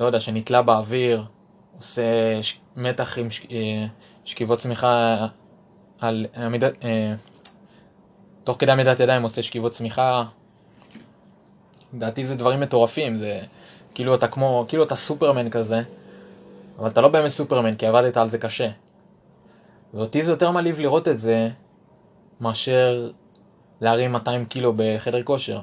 לא 0.00 0.04
יודע, 0.04 0.20
שנתלה 0.20 0.62
באוויר, 0.62 1.24
עושה 1.76 2.02
מתח 2.76 3.18
עם 3.18 3.28
אה, 3.50 3.86
שכיבות 4.24 4.58
צמיחה 4.58 5.26
על 5.98 6.26
עמידת, 6.36 6.84
אה, 6.84 7.14
תוך 8.44 8.56
כדי 8.58 8.72
עמידת 8.72 9.00
ידיים 9.00 9.22
עושה 9.22 9.42
שכיבות 9.42 9.72
צמיחה. 9.72 10.24
לדעתי 11.94 12.26
זה 12.26 12.34
דברים 12.36 12.60
מטורפים, 12.60 13.16
זה 13.16 13.40
כאילו 13.94 14.14
אתה 14.14 14.28
כמו, 14.28 14.64
כאילו 14.68 14.82
אתה 14.82 14.96
סופרמן 14.96 15.50
כזה, 15.50 15.82
אבל 16.78 16.88
אתה 16.88 17.00
לא 17.00 17.08
באמת 17.08 17.30
סופרמן 17.30 17.74
כי 17.74 17.86
עבדת 17.86 18.16
על 18.16 18.28
זה 18.28 18.38
קשה. 18.38 18.70
ואותי 19.94 20.22
זה 20.22 20.30
יותר 20.30 20.50
מעליב 20.50 20.80
לראות 20.80 21.08
את 21.08 21.18
זה 21.18 21.48
מאשר 22.40 23.10
להרים 23.80 24.12
200 24.12 24.44
קילו 24.44 24.72
בחדר 24.76 25.22
כושר. 25.22 25.60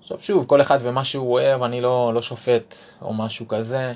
עכשיו 0.00 0.18
שוב, 0.18 0.46
כל 0.46 0.60
אחד 0.60 0.78
ומה 0.82 1.04
שהוא 1.04 1.32
אוהב, 1.32 1.62
אני 1.62 1.80
לא, 1.80 2.14
לא 2.14 2.22
שופט 2.22 2.74
או 3.02 3.14
משהו 3.14 3.48
כזה. 3.48 3.92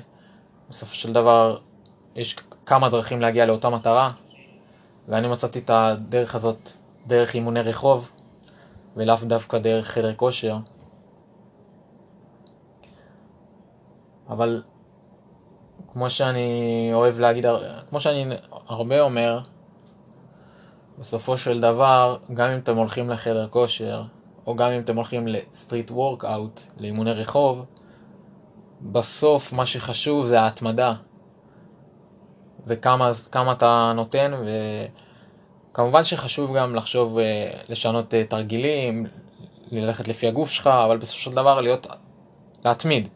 בסופו 0.69 0.95
של 0.95 1.13
דבר, 1.13 1.57
יש 2.19 2.35
כמה 2.65 2.89
דרכים 2.89 3.21
להגיע 3.21 3.45
לאותה 3.45 3.69
מטרה, 3.69 4.11
ואני 5.07 5.27
מצאתי 5.27 5.59
את 5.59 5.69
הדרך 5.69 6.35
הזאת 6.35 6.69
דרך 7.07 7.33
אימוני 7.33 7.61
רחוב, 7.61 8.09
ולאו 8.95 9.15
דווקא 9.23 9.57
דרך 9.57 9.87
חדר 9.87 10.13
כושר. 10.15 10.57
אבל 14.29 14.63
כמו 15.93 16.09
שאני 16.09 16.89
אוהב 16.93 17.19
להגיד, 17.19 17.45
כמו 17.89 17.99
שאני 17.99 18.35
הרבה 18.67 19.01
אומר, 19.01 19.39
בסופו 20.99 21.37
של 21.37 21.61
דבר, 21.61 22.17
גם 22.33 22.49
אם 22.49 22.57
אתם 22.57 22.77
הולכים 22.77 23.09
לחדר 23.09 23.47
כושר, 23.47 24.03
או 24.47 24.55
גם 24.55 24.71
אם 24.71 24.79
אתם 24.79 24.95
הולכים 24.95 25.27
לסטריט 25.27 25.91
וורקאוט, 25.91 26.61
לאימוני 26.77 27.11
רחוב, 27.11 27.65
בסוף 28.81 29.53
מה 29.53 29.65
שחשוב 29.65 30.25
זה 30.25 30.41
ההתמדה. 30.41 30.93
וכמה 32.67 33.11
אתה 33.51 33.91
נותן, 33.95 34.31
וכמובן 35.71 36.03
שחשוב 36.03 36.57
גם 36.57 36.75
לחשוב, 36.75 37.17
אה, 37.17 37.51
לשנות 37.69 38.13
אה, 38.13 38.23
תרגילים, 38.23 39.05
ללכת 39.71 40.07
לפי 40.07 40.27
הגוף 40.27 40.51
שלך, 40.51 40.67
אבל 40.67 40.97
בסופו 40.97 41.19
של 41.19 41.31
דבר 41.31 41.61
להיות, 41.61 41.87
להתמיד. 42.65 43.07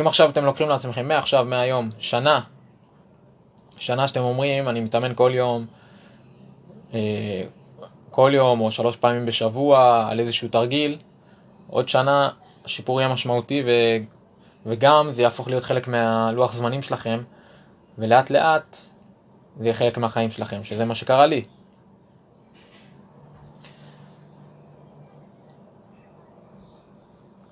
אם 0.00 0.06
עכשיו 0.06 0.30
אתם 0.30 0.44
לוקחים 0.44 0.68
לעצמכם 0.68 1.08
מעכשיו, 1.08 1.44
מהיום, 1.44 1.90
שנה, 1.98 2.40
שנה 3.76 4.08
שאתם 4.08 4.20
אומרים, 4.20 4.68
אני 4.68 4.80
מתאמן 4.80 5.12
כל 5.14 5.30
יום, 5.34 5.66
אה, 6.94 7.42
כל 8.10 8.30
יום 8.34 8.60
או 8.60 8.70
שלוש 8.70 8.96
פעמים 8.96 9.26
בשבוע 9.26 10.06
על 10.10 10.20
איזשהו 10.20 10.48
תרגיל, 10.48 10.98
עוד 11.70 11.88
שנה 11.88 12.30
השיפור 12.64 13.00
יהיה 13.00 13.12
משמעותי 13.12 13.62
ו... 13.66 13.70
וגם 14.66 15.10
זה 15.10 15.22
יהפוך 15.22 15.48
להיות 15.48 15.64
חלק 15.64 15.88
מהלוח 15.88 16.52
זמנים 16.52 16.82
שלכם, 16.82 17.22
ולאט 17.98 18.30
לאט 18.30 18.76
זה 19.58 19.64
יהיה 19.64 19.74
חלק 19.74 19.98
מהחיים 19.98 20.30
שלכם, 20.30 20.64
שזה 20.64 20.84
מה 20.84 20.94
שקרה 20.94 21.26
לי. 21.26 21.44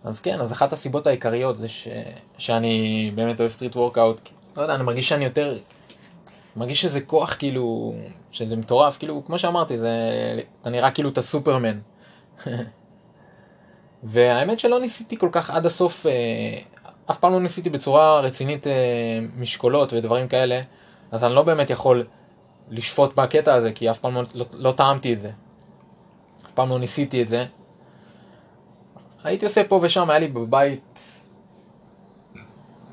אז 0.04 0.20
כן, 0.20 0.40
אז 0.40 0.52
אחת 0.52 0.72
הסיבות 0.72 1.06
העיקריות 1.06 1.58
זה 1.58 1.68
ש... 1.68 1.88
שאני 2.38 3.10
באמת 3.14 3.40
אוהב 3.40 3.50
street 3.50 3.76
workout, 3.76 4.28
לא 4.56 4.62
יודע, 4.62 4.74
אני 4.74 4.82
מרגיש 4.82 5.08
שאני 5.08 5.24
יותר, 5.24 5.58
מרגיש 6.56 6.82
שזה 6.82 7.00
כוח 7.00 7.36
כאילו, 7.38 7.94
שזה 8.32 8.56
מטורף, 8.56 8.98
כאילו, 8.98 9.22
כמו 9.26 9.38
שאמרתי, 9.38 9.78
זה, 9.78 9.90
אתה 10.60 10.70
נראה 10.70 10.90
כאילו 10.90 11.08
אתה 11.08 11.22
סופרמן. 11.22 11.78
והאמת 14.02 14.60
שלא 14.60 14.80
ניסיתי 14.80 15.16
כל 15.16 15.28
כך 15.32 15.50
עד 15.50 15.66
הסוף, 15.66 16.06
אה, 16.06 16.12
אף 17.10 17.18
פעם 17.18 17.32
לא 17.32 17.40
ניסיתי 17.40 17.70
בצורה 17.70 18.20
רצינית 18.20 18.66
אה, 18.66 18.72
משקולות 19.38 19.92
ודברים 19.92 20.28
כאלה, 20.28 20.60
אז 21.10 21.24
אני 21.24 21.34
לא 21.34 21.42
באמת 21.42 21.70
יכול 21.70 22.04
לשפוט 22.70 23.14
בקטע 23.14 23.54
הזה, 23.54 23.72
כי 23.72 23.90
אף 23.90 23.98
פעם 23.98 24.14
לא, 24.14 24.22
לא, 24.34 24.44
לא 24.52 24.72
טעמתי 24.72 25.12
את 25.12 25.20
זה. 25.20 25.30
אף 26.46 26.50
פעם 26.50 26.70
לא 26.70 26.78
ניסיתי 26.78 27.22
את 27.22 27.28
זה. 27.28 27.44
הייתי 29.24 29.46
עושה 29.46 29.64
פה 29.64 29.78
ושם, 29.82 30.10
היה 30.10 30.18
לי 30.18 30.28
בבית 30.28 31.20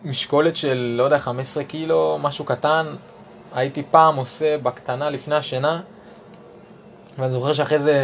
משקולת 0.04 0.56
של, 0.56 0.96
לא 0.98 1.04
יודע, 1.04 1.20
15 1.20 1.64
קילו, 1.64 2.18
משהו 2.22 2.46
קטן. 2.46 2.86
הייתי 3.54 3.84
פעם 3.92 4.16
עושה 4.16 4.58
בקטנה 4.58 5.10
לפני 5.10 5.36
השינה, 5.36 5.82
ואני 7.18 7.32
זוכר 7.32 7.54
שאחרי 7.54 7.80
זה 7.80 7.96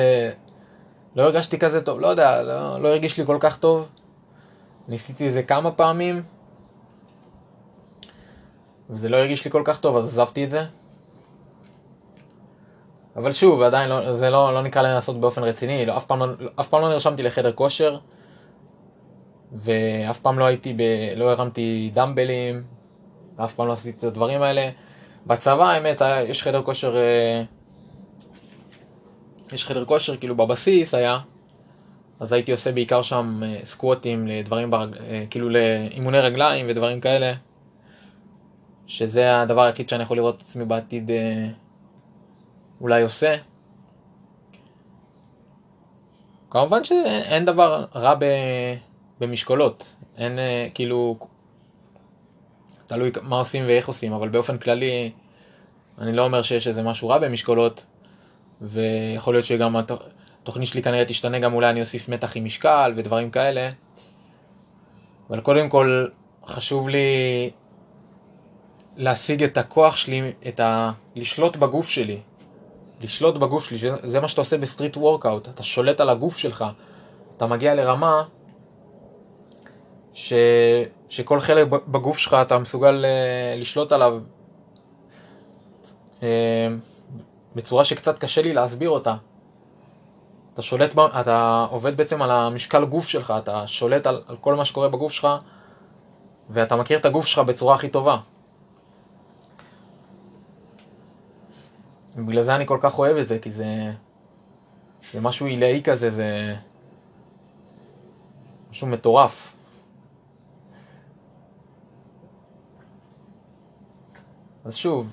לא 1.15 1.23
הרגשתי 1.23 1.59
כזה 1.59 1.81
טוב, 1.81 1.99
לא 1.99 2.07
יודע, 2.07 2.41
לא, 2.41 2.81
לא 2.81 2.87
הרגיש 2.87 3.17
לי 3.17 3.25
כל 3.25 3.37
כך 3.39 3.57
טוב. 3.57 3.87
ניסיתי 4.87 5.27
את 5.27 5.33
זה 5.33 5.43
כמה 5.43 5.71
פעמים, 5.71 6.23
וזה 8.89 9.09
לא 9.09 9.17
הרגיש 9.17 9.45
לי 9.45 9.51
כל 9.51 9.61
כך 9.65 9.79
טוב, 9.79 9.97
אז 9.97 10.05
עזבתי 10.05 10.43
את 10.43 10.49
זה. 10.49 10.63
אבל 13.15 13.31
שוב, 13.31 13.61
עדיין 13.61 13.89
לא, 13.89 14.13
זה 14.13 14.29
לא, 14.29 14.53
לא 14.53 14.61
נקרא 14.61 14.81
לנסות 14.81 15.19
באופן 15.19 15.43
רציני, 15.43 15.85
לא, 15.85 15.97
אף, 15.97 16.05
פעם 16.05 16.19
לא, 16.19 16.25
אף 16.59 16.67
פעם 16.67 16.81
לא 16.81 16.89
נרשמתי 16.89 17.23
לחדר 17.23 17.51
כושר, 17.51 17.97
ואף 19.51 20.19
פעם 20.19 20.39
לא 20.39 20.45
הייתי, 20.45 20.73
ב, 20.73 20.81
לא 21.15 21.31
הרמתי 21.31 21.91
דמבלים, 21.93 22.63
ואף 23.37 23.53
פעם 23.53 23.67
לא 23.67 23.73
עשיתי 23.73 23.97
את 23.97 24.03
הדברים 24.03 24.41
האלה. 24.41 24.69
בצבא, 25.27 25.69
האמת, 25.69 26.01
יש 26.27 26.43
חדר 26.43 26.61
כושר, 26.63 26.97
אה, 26.97 27.43
יש 29.51 29.65
חדר 29.65 29.85
כושר, 29.85 30.17
כאילו 30.17 30.35
בבסיס 30.35 30.93
היה, 30.93 31.19
אז 32.23 32.33
הייתי 32.33 32.51
עושה 32.51 32.71
בעיקר 32.71 33.01
שם 33.01 33.41
אה, 33.43 33.59
סקווטים 33.63 34.27
לדברים, 34.27 34.71
ברג... 34.71 34.97
אה, 34.97 35.25
כאילו 35.29 35.49
לאימוני 35.49 36.19
רגליים 36.19 36.65
ודברים 36.69 37.01
כאלה, 37.01 37.33
שזה 38.87 39.41
הדבר 39.41 39.61
היחיד 39.61 39.89
שאני 39.89 40.03
יכול 40.03 40.17
לראות 40.17 40.35
את 40.35 40.41
עצמי 40.41 40.65
בעתיד 40.65 41.11
אולי 42.81 43.01
עושה. 43.01 43.35
כמובן 46.49 46.83
שאין 46.83 47.45
דבר 47.45 47.85
רע 47.95 48.13
במשקולות, 49.19 49.93
אין 50.17 50.39
כאילו, 50.73 51.17
תלוי 52.85 53.11
מה 53.21 53.37
עושים 53.37 53.63
ואיך 53.67 53.87
עושים, 53.87 54.13
אבל 54.13 54.29
באופן 54.29 54.57
כללי 54.57 55.11
אני 55.97 56.13
לא 56.13 56.23
אומר 56.23 56.41
שיש 56.41 56.67
איזה 56.67 56.83
משהו 56.83 57.09
רע 57.09 57.17
במשקולות, 57.17 57.85
ויכול 58.61 59.33
להיות 59.33 59.45
שגם 59.45 59.75
התוכנית 60.43 60.67
שלי 60.67 60.81
כנראה 60.81 61.05
תשתנה, 61.05 61.39
גם 61.39 61.53
אולי 61.53 61.69
אני 61.69 61.81
אוסיף 61.81 62.09
מתח 62.09 62.31
עם 62.35 62.45
משקל 62.45 62.93
ודברים 62.95 63.31
כאלה. 63.31 63.69
אבל 65.29 65.41
קודם 65.41 65.69
כל 65.69 66.07
חשוב 66.45 66.89
לי 66.89 67.49
להשיג 68.95 69.43
את 69.43 69.57
הכוח 69.57 69.95
שלי, 69.95 70.31
את 70.47 70.59
ה... 70.59 70.91
לשלוט 71.15 71.57
בגוף 71.57 71.89
שלי. 71.89 72.19
לשלוט 73.01 73.35
בגוף 73.35 73.63
שלי, 73.65 73.77
זה 74.03 74.19
מה 74.19 74.27
שאתה 74.27 74.41
עושה 74.41 74.57
ב 74.57 74.63
street 74.63 74.97
workout, 74.97 75.49
אתה 75.49 75.63
שולט 75.63 75.99
על 75.99 76.09
הגוף 76.09 76.37
שלך, 76.37 76.65
אתה 77.37 77.47
מגיע 77.47 77.75
לרמה 77.75 78.23
ש... 80.13 80.33
שכל 81.09 81.39
חלק 81.39 81.67
בגוף 81.67 82.17
שלך 82.17 82.33
אתה 82.41 82.57
מסוגל 82.59 83.05
אה, 83.05 83.59
לשלוט 83.59 83.91
עליו 83.91 84.19
אה, 86.19 86.23
בצורה 87.55 87.83
שקצת 87.83 88.19
קשה 88.19 88.41
לי 88.41 88.53
להסביר 88.53 88.89
אותה. 88.89 89.15
אתה 90.53 90.61
שולט, 90.61 90.93
אתה 91.21 91.65
עובד 91.69 91.97
בעצם 91.97 92.21
על 92.21 92.31
המשקל 92.31 92.85
גוף 92.85 93.07
שלך, 93.07 93.33
אתה 93.37 93.67
שולט 93.67 94.07
על, 94.07 94.23
על 94.27 94.37
כל 94.37 94.55
מה 94.55 94.65
שקורה 94.65 94.89
בגוף 94.89 95.11
שלך, 95.11 95.27
ואתה 96.49 96.75
מכיר 96.75 96.99
את 96.99 97.05
הגוף 97.05 97.25
שלך 97.25 97.39
בצורה 97.39 97.75
הכי 97.75 97.89
טובה. 97.89 98.17
ובגלל 102.15 102.43
זה 102.43 102.55
אני 102.55 102.65
כל 102.67 102.77
כך 102.81 102.99
אוהב 102.99 103.17
את 103.17 103.27
זה, 103.27 103.39
כי 103.39 103.51
זה, 103.51 103.91
זה 105.13 105.21
משהו 105.21 105.45
עילאי 105.45 105.81
כזה, 105.83 106.09
זה 106.09 106.55
משהו 108.71 108.87
מטורף. 108.87 109.55
אז 114.65 114.75
שוב, 114.75 115.09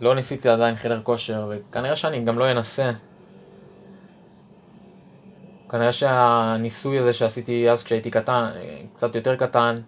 לא 0.00 0.14
ניסיתי 0.14 0.48
עדיין 0.48 0.76
חדר 0.76 1.02
כושר, 1.02 1.50
וכנראה 1.50 1.96
שאני 1.96 2.24
גם 2.24 2.38
לא 2.38 2.52
אנסה. 2.52 2.90
כנראה 5.74 5.92
שהניסוי 5.92 6.98
הזה 6.98 7.12
שעשיתי 7.12 7.70
אז 7.70 7.82
כשהייתי 7.82 8.10
קטן, 8.10 8.50
קצת 8.94 9.14
יותר 9.14 9.36
קטן, 9.36 9.80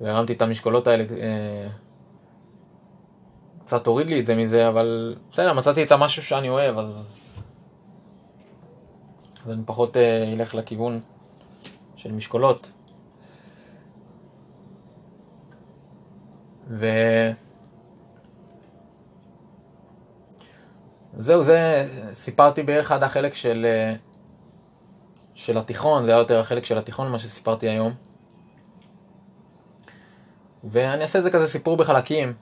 והרמתי 0.00 0.32
את 0.32 0.42
המשקולות 0.42 0.86
האלה, 0.86 1.04
אה, 1.20 1.68
קצת 3.64 3.86
הוריד 3.86 4.06
לי 4.06 4.20
את 4.20 4.26
זה 4.26 4.34
מזה, 4.34 4.68
אבל 4.68 5.16
בסדר, 5.30 5.52
מצאתי 5.52 5.82
את 5.82 5.92
המשהו 5.92 6.22
שאני 6.22 6.48
אוהב, 6.48 6.78
אז... 6.78 7.16
אז 9.44 9.52
אני 9.52 9.62
פחות 9.66 9.96
אה, 9.96 10.32
אלך 10.32 10.54
לכיוון 10.54 11.00
של 11.96 12.12
משקולות. 12.12 12.70
ו... 16.68 16.86
זהו, 21.16 21.44
זה, 21.44 21.88
סיפרתי 22.12 22.62
בערך 22.62 22.92
עד 22.92 23.02
החלק 23.02 23.34
של, 23.34 23.66
אה, 23.66 24.07
של 25.38 25.58
התיכון, 25.58 26.04
זה 26.04 26.10
היה 26.10 26.18
יותר 26.18 26.40
החלק 26.40 26.64
של 26.64 26.78
התיכון, 26.78 27.10
מה 27.10 27.18
שסיפרתי 27.18 27.68
היום. 27.68 27.92
ואני 30.64 31.02
אעשה 31.02 31.18
את 31.18 31.24
זה 31.24 31.30
כזה 31.30 31.46
סיפור 31.46 31.76
בחלקים. 31.76 32.32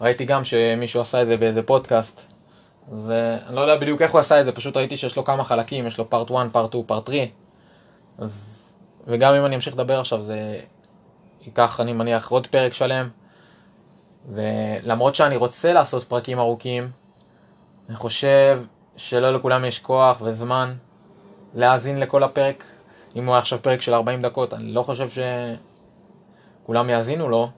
ראיתי 0.00 0.24
גם 0.24 0.44
שמישהו 0.44 1.00
עשה 1.00 1.22
את 1.22 1.26
זה 1.26 1.36
באיזה 1.36 1.62
פודקאסט. 1.62 2.32
אז 2.92 3.12
אני 3.46 3.56
לא 3.56 3.60
יודע 3.60 3.76
בדיוק 3.76 4.02
איך 4.02 4.12
הוא 4.12 4.20
עשה 4.20 4.40
את 4.40 4.44
זה, 4.44 4.52
פשוט 4.52 4.76
ראיתי 4.76 4.96
שיש 4.96 5.16
לו 5.16 5.24
כמה 5.24 5.44
חלקים, 5.44 5.86
יש 5.86 5.98
לו 5.98 6.10
פארט 6.10 6.30
1, 6.30 6.52
פארט 6.52 6.70
2, 6.70 6.84
פארט 6.84 7.06
3. 7.06 7.18
אז... 8.18 8.50
וגם 9.06 9.34
אם 9.34 9.44
אני 9.44 9.56
אמשיך 9.56 9.74
לדבר 9.74 10.00
עכשיו, 10.00 10.22
זה 10.22 10.60
ייקח, 11.46 11.80
אני 11.80 11.92
מניח, 11.92 12.30
עוד 12.30 12.46
פרק 12.46 12.72
שלם. 12.72 13.08
ולמרות 14.28 15.14
שאני 15.14 15.36
רוצה 15.36 15.72
לעשות 15.72 16.04
פרקים 16.04 16.38
ארוכים, 16.38 16.90
אני 17.88 17.96
חושב 17.96 18.62
שלא 18.96 19.34
לכולם 19.34 19.64
יש 19.64 19.78
כוח 19.78 20.22
וזמן 20.24 20.74
להאזין 21.54 22.00
לכל 22.00 22.22
הפרק. 22.22 22.64
אם 23.16 23.26
הוא 23.26 23.34
היה 23.34 23.38
עכשיו 23.38 23.58
פרק 23.62 23.80
של 23.80 23.94
40 23.94 24.22
דקות, 24.22 24.54
אני 24.54 24.72
לא 24.72 24.82
חושב 24.82 25.08
שכולם 26.62 26.90
יאזינו 26.90 27.28
לו. 27.28 27.50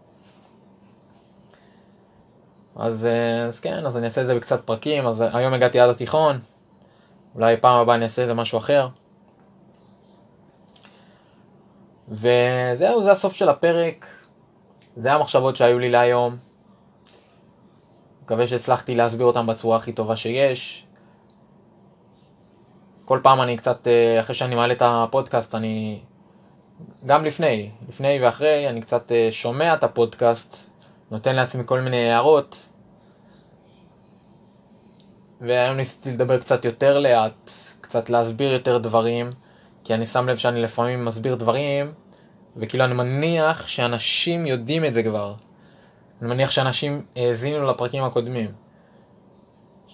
אז, 2.77 3.07
אה, 3.07 3.45
אז 3.45 3.61
כן, 3.61 3.87
אז 3.87 3.97
אני 3.97 4.05
אעשה 4.05 4.21
את 4.23 4.27
זה 4.27 4.35
בקצת 4.35 4.67
פרקים, 4.67 5.07
אז 5.07 5.25
היום 5.33 5.55
הגעתי 5.55 5.81
עד 5.81 5.91
התיכון, 5.91 6.39
אולי 7.35 7.57
פעם 7.57 7.81
הבאה 7.81 7.95
אני 7.95 8.05
אעשה 8.05 8.23
איזה 8.23 8.35
משהו 8.35 8.59
אחר. 8.59 8.89
וזהו, 12.09 13.05
זה 13.05 13.13
הסוף 13.13 13.33
של 13.33 13.49
הפרק. 13.49 14.07
זה 14.97 15.13
המחשבות 15.13 15.57
שהיו 15.57 15.79
לי 15.79 15.91
להיום. 15.91 16.37
מקווה 18.23 18.47
שהצלחתי 18.47 18.95
להסביר 18.95 19.27
אותם 19.27 19.47
בצורה 19.47 19.77
הכי 19.77 19.93
טובה 19.93 20.17
שיש. 20.17 20.86
כל 23.07 23.21
פעם 23.23 23.41
אני 23.41 23.57
קצת, 23.57 23.89
אה, 23.89 24.21
אחרי 24.21 24.35
שאני 24.35 24.55
מעלה 24.55 24.73
את 24.75 24.83
הפודקאסט, 24.85 25.55
אני... 25.55 26.01
גם 27.07 27.25
לפני, 27.25 27.71
לפני 27.89 28.19
ואחרי, 28.23 28.69
אני 28.69 28.81
קצת 28.81 29.13
אה, 29.13 29.29
שומע 29.31 29.75
את 29.75 29.85
הפודקאסט, 29.85 30.71
נותן 31.11 31.37
לעצמי 31.37 31.63
כל 31.67 31.81
מיני 31.81 32.11
הערות. 32.11 32.67
והיום 35.41 35.77
ניסיתי 35.77 36.11
לדבר 36.11 36.39
קצת 36.39 36.65
יותר 36.65 36.99
לאט, 36.99 37.51
קצת 37.81 38.11
להסביר 38.11 38.53
יותר 38.53 38.79
דברים, 38.79 39.31
כי 39.85 39.95
אני 39.95 40.07
שם 40.07 40.29
לב 40.29 40.37
שאני 40.37 40.63
לפעמים 40.63 41.05
מסביר 41.05 41.35
דברים, 41.35 41.93
וכאילו 42.57 42.85
אני 42.85 42.95
מניח 42.95 43.69
שאנשים 43.69 44.47
יודעים 44.47 44.85
את 44.85 44.95
זה 44.95 45.03
כבר. 45.03 45.35
אני 46.23 46.29
מניח 46.29 46.51
שאנשים 46.51 47.03
האזינו 47.17 47.67
לפרקים 47.67 48.05
הקודמים. 48.05 48.66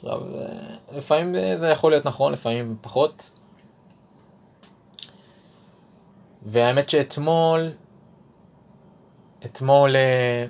עכשיו, 0.03 0.21
אה, 0.35 0.97
לפעמים 0.97 1.35
זה 1.57 1.69
יכול 1.69 1.93
להיות 1.93 2.05
נכון, 2.05 2.33
לפעמים 2.33 2.77
פחות. 2.81 3.31
והאמת 6.47 6.91
שאתמול, 6.91 7.71
אתמול 9.45 9.97
אה, 9.97 10.47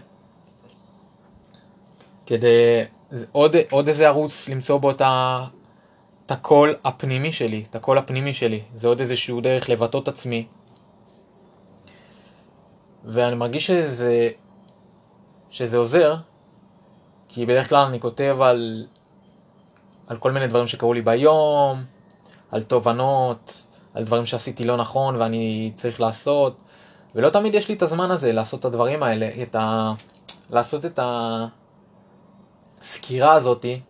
כדי, 2.26 2.84
עוד, 3.32 3.56
עוד 3.70 3.88
איזה 3.88 4.08
ערוץ 4.08 4.50
למצוא 4.50 4.78
בו 4.78 4.92
את, 4.92 5.02
ה, 5.02 5.46
את 6.26 6.32
הקול 6.32 6.76
הפנימי 6.84 7.32
שלי, 7.32 7.64
את 7.70 7.76
הקול 7.76 7.98
הפנימי 7.98 8.34
שלי. 8.34 8.62
זה 8.76 8.88
עוד 8.88 9.00
איזשהו 9.00 9.42
דרך 9.42 9.70
לבטא 9.70 9.98
את 9.98 10.08
עצמי. 10.08 10.48
ואני 13.06 13.36
מרגיש 13.36 13.68
שזה, 13.68 14.30
שזה 15.50 15.78
עוזר, 15.78 16.16
כי 17.34 17.46
בדרך 17.46 17.70
כלל 17.70 17.86
אני 17.86 18.00
כותב 18.00 18.38
על, 18.42 18.86
על 20.08 20.18
כל 20.18 20.32
מיני 20.32 20.48
דברים 20.48 20.68
שקרו 20.68 20.94
לי 20.94 21.02
ביום, 21.02 21.84
על 22.52 22.64
תובנות, 22.64 23.66
על 23.94 24.04
דברים 24.04 24.26
שעשיתי 24.26 24.64
לא 24.64 24.78
נכון 24.78 25.16
ואני 25.16 25.72
צריך 25.76 26.02
לעשות, 26.02 26.58
ולא 27.16 27.30
תמיד 27.30 27.56
יש 27.56 27.70
לי 27.70 27.76
את 27.76 27.82
הזמן 27.82 28.12
הזה 28.12 28.32
לעשות 28.32 28.60
את 28.60 28.66
הדברים 28.66 29.04
האלה, 29.04 29.30
את 29.44 29.56
ה... 29.56 29.94
לעשות 30.50 30.86
את 30.86 31.00
הסקירה 32.82 33.34
הזאתי. 33.34 33.82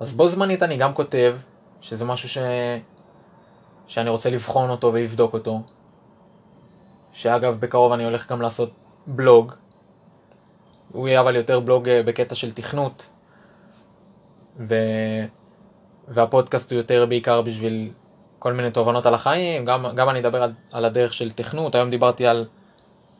אז 0.00 0.12
בו 0.12 0.28
זמנית 0.28 0.62
אני 0.62 0.76
גם 0.76 0.94
כותב, 0.94 1.36
שזה 1.80 2.04
משהו 2.04 2.28
ש... 2.28 2.38
שאני 3.86 4.10
רוצה 4.10 4.30
לבחון 4.30 4.70
אותו 4.70 4.92
ולבדוק 4.92 5.34
אותו. 5.34 5.62
שאגב, 7.12 7.60
בקרוב 7.60 7.92
אני 7.92 8.04
הולך 8.04 8.30
גם 8.30 8.42
לעשות 8.42 8.70
בלוג. 9.06 9.52
הוא 10.92 11.08
יהיה 11.08 11.20
אבל 11.20 11.36
יותר 11.36 11.60
בלוג 11.60 11.88
אה, 11.88 12.02
בקטע 12.02 12.34
של 12.34 12.52
תכנות. 12.52 13.06
ו... 14.58 14.74
והפודקאסט 16.08 16.72
הוא 16.72 16.78
יותר 16.78 17.06
בעיקר 17.06 17.42
בשביל 17.42 17.90
כל 18.38 18.52
מיני 18.52 18.70
תובנות 18.70 19.06
על 19.06 19.14
החיים, 19.14 19.64
גם, 19.64 19.86
גם 19.94 20.08
אני 20.08 20.18
אדבר 20.18 20.42
על, 20.42 20.52
על 20.72 20.84
הדרך 20.84 21.14
של 21.14 21.30
תכנות, 21.30 21.74
היום 21.74 21.90
דיברתי 21.90 22.26
על, 22.26 22.46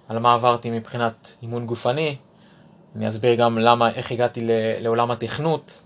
על 0.09 0.19
מה 0.19 0.35
עברתי 0.35 0.71
מבחינת 0.71 1.37
אימון 1.43 1.67
גופני, 1.67 2.17
אני 2.97 3.09
אסביר 3.09 3.35
גם 3.35 3.59
למה, 3.59 3.91
איך 3.91 4.13
הגעתי 4.13 4.41
ל, 4.41 4.51
לעולם 4.79 5.11
התכנות. 5.11 5.83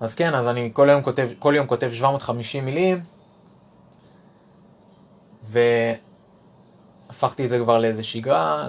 אז 0.00 0.14
כן, 0.14 0.34
אז 0.34 0.48
אני 0.48 0.70
כל 0.72 0.88
יום 0.90 1.02
כותב, 1.02 1.28
כל 1.38 1.54
יום 1.56 1.66
כותב 1.66 1.90
750 1.92 2.64
מילים, 2.64 3.00
והפכתי 7.08 7.44
את 7.44 7.50
זה 7.50 7.58
כבר 7.58 7.78
לאיזה 7.78 8.02
שגרה, 8.02 8.68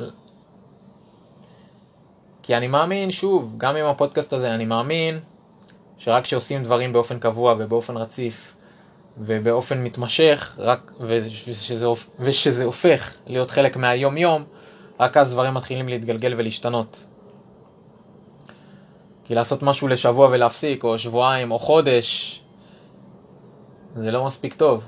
כי 2.44 2.56
אני 2.56 2.68
מאמין, 2.68 3.12
שוב, 3.12 3.54
גם 3.58 3.76
עם 3.76 3.86
הפודקאסט 3.86 4.34
הזה, 4.34 4.56
אני 4.56 4.66
מאמין 4.66 5.20
שרק 5.98 6.24
כשעושים 6.24 6.64
דברים 6.64 6.94
באופן 6.94 7.20
קבוע 7.20 7.56
ובאופן 7.58 7.98
רציף 7.98 8.56
ובאופן 9.18 9.84
מתמשך, 9.84 10.56
רק, 10.58 10.92
ושזה, 11.00 11.86
ושזה 12.20 12.64
הופך 12.64 13.14
להיות 13.28 13.52
חלק 13.52 13.78
מהיום-יום, 13.78 14.44
רק 15.00 15.18
אז 15.18 15.32
דברים 15.32 15.54
מתחילים 15.54 15.90
להתגלגל 15.90 16.34
ולהשתנות. 16.38 17.00
כי 19.24 19.36
לעשות 19.36 19.64
משהו 19.64 19.88
לשבוע 19.88 20.28
ולהפסיק, 20.32 20.84
או 20.84 21.00
שבועיים, 21.00 21.52
או 21.52 21.60
חודש, 21.60 22.42
זה 23.96 24.12
לא 24.12 24.26
מספיק 24.26 24.54
טוב. 24.54 24.86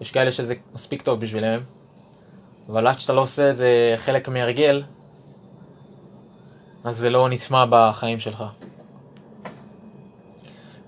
יש 0.00 0.10
כאלה 0.10 0.32
שזה 0.32 0.54
מספיק 0.74 1.02
טוב 1.02 1.20
בשבילם, 1.20 1.60
אבל 2.68 2.86
עד 2.86 3.00
שאתה 3.00 3.12
לא 3.12 3.20
עושה 3.20 3.48
איזה 3.48 3.94
חלק 3.96 4.28
מהרגל, 4.28 4.82
אז 6.84 6.96
זה 6.96 7.10
לא 7.10 7.28
נטמע 7.28 7.64
בחיים 7.70 8.20
שלך. 8.20 8.44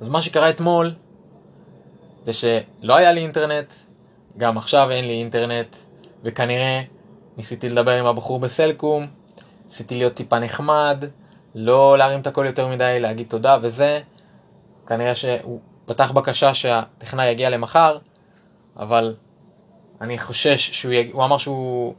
אז 0.00 0.08
מה 0.08 0.22
שקרה 0.22 0.50
אתמול, 0.50 0.92
זה 2.24 2.32
שלא 2.32 2.96
היה 2.96 3.12
לי 3.12 3.20
אינטרנט, 3.20 3.72
גם 4.36 4.58
עכשיו 4.58 4.90
אין 4.90 5.04
לי 5.04 5.12
אינטרנט, 5.12 5.76
וכנראה 6.22 6.82
ניסיתי 7.36 7.68
לדבר 7.68 8.00
עם 8.00 8.06
הבחור 8.06 8.40
בסלקום, 8.40 9.06
ניסיתי 9.68 9.94
להיות 9.94 10.14
טיפה 10.14 10.38
נחמד, 10.38 11.04
לא 11.54 11.98
להרים 11.98 12.20
את 12.20 12.26
הכל 12.26 12.46
יותר 12.46 12.66
מדי, 12.66 12.96
להגיד 13.00 13.26
תודה 13.28 13.58
וזה. 13.62 14.00
כנראה 14.86 15.14
שהוא 15.14 15.60
פתח 15.86 16.10
בקשה 16.10 16.54
שהטכנאי 16.54 17.26
יגיע 17.26 17.50
למחר, 17.50 17.98
אבל 18.76 19.14
אני 20.00 20.18
חושש 20.18 20.70
שהוא 20.70 20.92
יגיע, 20.92 21.14
הוא 21.14 21.24
אמר 21.24 21.38
שהוא, 21.38 21.94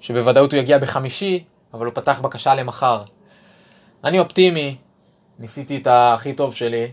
שבוודאות 0.00 0.52
הוא 0.52 0.60
יגיע 0.60 0.78
בחמישי, 0.78 1.44
אבל 1.74 1.86
הוא 1.86 1.94
פתח 1.94 2.20
בקשה 2.20 2.54
למחר. 2.54 3.02
אני 4.04 4.18
אופטימי, 4.18 4.76
ניסיתי 5.38 5.76
את 5.76 5.86
הכי 5.90 6.32
טוב 6.32 6.54
שלי, 6.54 6.90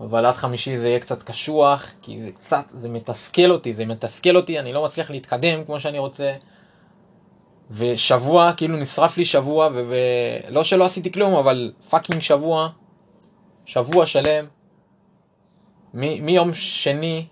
אבל 0.00 0.26
עד 0.26 0.34
חמישי 0.34 0.78
זה 0.78 0.88
יהיה 0.88 1.00
קצת 1.00 1.22
קשוח, 1.22 1.86
כי 2.02 2.22
זה 2.22 2.32
קצת, 2.32 2.64
זה 2.70 2.88
מתסכל 2.88 3.50
אותי, 3.50 3.74
זה 3.74 3.86
מתסכל 3.86 4.36
אותי, 4.36 4.60
אני 4.60 4.72
לא 4.72 4.84
מצליח 4.84 5.10
להתקדם 5.10 5.64
כמו 5.64 5.80
שאני 5.80 5.98
רוצה. 5.98 6.34
ושבוע, 7.70 8.52
כאילו 8.52 8.76
נשרף 8.76 9.16
לי 9.16 9.24
שבוע, 9.24 9.68
ולא 9.72 10.64
שלא 10.64 10.84
עשיתי 10.84 11.12
כלום, 11.12 11.34
אבל 11.34 11.72
פאקינג 11.90 12.20
שבוע, 12.20 12.68
שבוע 13.64 14.06
שלם, 14.06 14.46
מ- 15.94 16.24
מיום 16.26 16.54
שני, 16.54 17.26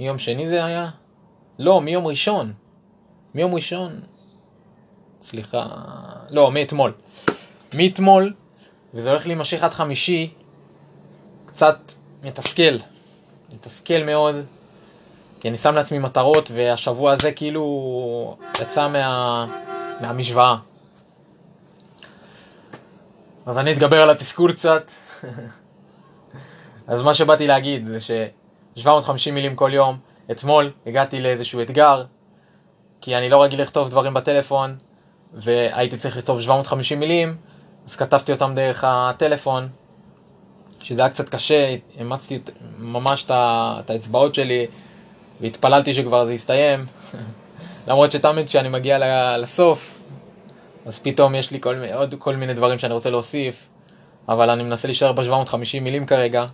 מיום 0.00 0.18
שני 0.18 0.48
זה 0.48 0.64
היה? 0.64 0.90
לא, 1.58 1.80
מיום 1.80 2.06
ראשון. 2.06 2.52
מיום 3.34 3.54
ראשון. 3.54 4.00
סליחה, 5.22 5.66
לא, 6.30 6.52
מאתמול. 6.52 6.92
מאתמול, 7.74 8.34
וזה 8.94 9.10
הולך 9.10 9.26
להימשך 9.26 9.62
עד 9.62 9.72
חמישי, 9.72 10.30
קצת 11.46 11.78
מתסכל. 12.22 12.76
מתסכל 13.52 14.04
מאוד, 14.06 14.34
כי 15.40 15.48
אני 15.48 15.56
שם 15.56 15.74
לעצמי 15.74 15.98
מטרות, 15.98 16.50
והשבוע 16.54 17.12
הזה 17.12 17.32
כאילו 17.32 18.36
יצא 18.60 18.88
מה... 18.88 19.46
מהמשוואה. 20.00 20.56
אז 23.46 23.58
אני 23.58 23.72
אתגבר 23.72 24.02
על 24.02 24.10
התסכול 24.10 24.52
קצת. 24.52 24.90
אז 26.88 27.02
מה 27.02 27.14
שבאתי 27.14 27.46
להגיד 27.46 27.86
זה 27.86 28.00
ש-750 28.76 29.30
מילים 29.32 29.56
כל 29.56 29.70
יום, 29.74 29.96
אתמול 30.30 30.72
הגעתי 30.86 31.20
לאיזשהו 31.20 31.62
אתגר, 31.62 32.04
כי 33.00 33.16
אני 33.16 33.28
לא 33.28 33.42
רגיל 33.42 33.62
לכתוב 33.62 33.88
דברים 33.88 34.14
בטלפון, 34.14 34.76
והייתי 35.34 35.96
צריך 35.96 36.16
לכתוב 36.16 36.40
750 36.40 37.00
מילים, 37.00 37.36
אז 37.86 37.96
כתבתי 37.96 38.32
אותם 38.32 38.52
דרך 38.54 38.84
הטלפון, 38.86 39.68
שזה 40.80 41.00
היה 41.00 41.10
קצת 41.10 41.28
קשה, 41.28 41.76
אימצתי 41.98 42.38
ממש 42.78 43.24
את 43.30 43.90
האצבעות 43.90 44.34
שלי, 44.34 44.66
והתפללתי 45.40 45.94
שכבר 45.94 46.24
זה 46.24 46.34
יסתיים. 46.34 46.86
למרות 47.88 48.12
שתמיד 48.12 48.46
כשאני 48.46 48.68
מגיע 48.68 48.98
לסוף, 49.38 50.00
אז 50.86 50.98
פתאום 50.98 51.34
יש 51.34 51.50
לי 51.50 51.60
כל, 51.60 51.74
עוד 51.94 52.14
כל 52.18 52.36
מיני 52.36 52.54
דברים 52.54 52.78
שאני 52.78 52.94
רוצה 52.94 53.10
להוסיף, 53.10 53.68
אבל 54.28 54.50
אני 54.50 54.62
מנסה 54.62 54.88
להישאר 54.88 55.12
ב-750 55.12 55.80
מילים 55.80 56.06
כרגע, 56.06 56.46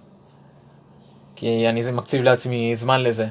כי 1.37 1.69
אני 1.69 1.91
מקציב 1.93 2.23
לעצמי 2.23 2.77
זמן 2.77 3.03
לזה. 3.03 3.27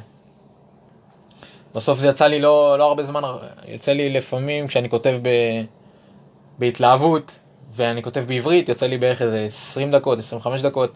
בסוף 1.75 1.99
זה 1.99 2.07
יצא 2.07 2.27
לי 2.27 2.39
לא, 2.39 2.79
לא 2.79 2.83
הרבה 2.83 3.03
זמן, 3.03 3.21
יוצא 3.67 3.91
לי 3.91 4.09
לפעמים 4.09 4.67
כשאני 4.67 4.89
כותב 4.89 5.19
ב, 5.21 5.29
בהתלהבות, 6.59 7.31
ואני 7.71 8.03
כותב 8.03 8.23
בעברית, 8.27 8.69
יוצא 8.69 8.85
לי 8.85 8.97
בערך 8.97 9.21
איזה 9.21 9.45
20 9.45 9.91
דקות, 9.91 10.19
25 10.19 10.61
דקות. 10.61 10.91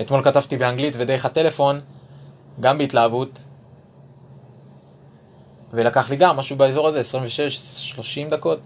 אתמול 0.00 0.22
כתבתי 0.22 0.56
באנגלית 0.56 0.94
ודרך 0.98 1.24
הטלפון, 1.24 1.80
גם 2.60 2.78
בהתלהבות, 2.78 3.42
ולקח 5.72 6.10
לי 6.10 6.16
גם 6.16 6.36
משהו 6.36 6.56
באזור 6.56 6.88
הזה, 6.88 7.00
26-30 8.28 8.30
דקות. 8.30 8.60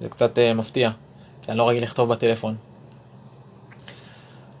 זה 0.00 0.08
קצת 0.08 0.38
uh, 0.38 0.54
מפתיע, 0.54 0.90
כי 1.42 1.50
אני 1.50 1.58
לא 1.58 1.68
רגיל 1.68 1.82
לכתוב 1.82 2.12
בטלפון. 2.12 2.56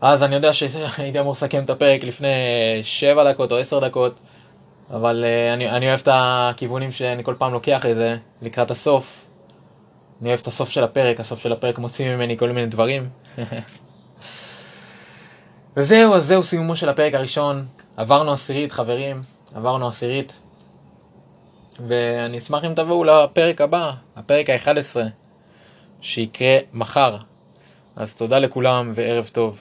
אז 0.00 0.22
אני 0.22 0.34
יודע 0.34 0.52
שהייתי 0.52 1.20
אמור 1.20 1.32
לסכם 1.32 1.64
את 1.64 1.70
הפרק 1.70 2.04
לפני 2.04 2.28
7 2.82 3.32
דקות 3.32 3.52
או 3.52 3.58
10 3.58 3.78
דקות, 3.78 4.20
אבל 4.90 5.24
uh, 5.24 5.54
אני, 5.54 5.70
אני 5.70 5.88
אוהב 5.88 6.00
את 6.00 6.08
הכיוונים 6.12 6.92
שאני 6.92 7.24
כל 7.24 7.34
פעם 7.38 7.52
לוקח 7.52 7.84
לזה 7.88 8.16
לקראת 8.42 8.70
הסוף. 8.70 9.24
אני 10.20 10.28
אוהב 10.28 10.40
את 10.40 10.46
הסוף 10.46 10.70
של 10.70 10.84
הפרק, 10.84 11.20
הסוף 11.20 11.40
של 11.40 11.52
הפרק 11.52 11.78
מוציא 11.78 12.08
ממני 12.08 12.38
כל 12.38 12.52
מיני 12.52 12.66
דברים. 12.66 13.08
וזהו, 15.76 16.14
אז 16.14 16.26
זהו 16.26 16.42
סיומו 16.42 16.76
של 16.76 16.88
הפרק 16.88 17.14
הראשון. 17.14 17.66
עברנו 17.96 18.32
עשירית, 18.32 18.72
חברים, 18.72 19.22
עברנו 19.54 19.88
עשירית. 19.88 20.40
ואני 21.88 22.38
אשמח 22.38 22.64
אם 22.64 22.74
תבואו 22.74 23.04
לפרק 23.04 23.60
הבא, 23.60 23.92
הפרק 24.16 24.50
ה-11, 24.50 24.96
שיקרה 26.00 26.58
מחר. 26.72 27.16
אז 27.96 28.14
תודה 28.14 28.38
לכולם 28.38 28.92
וערב 28.94 29.30
טוב. 29.32 29.60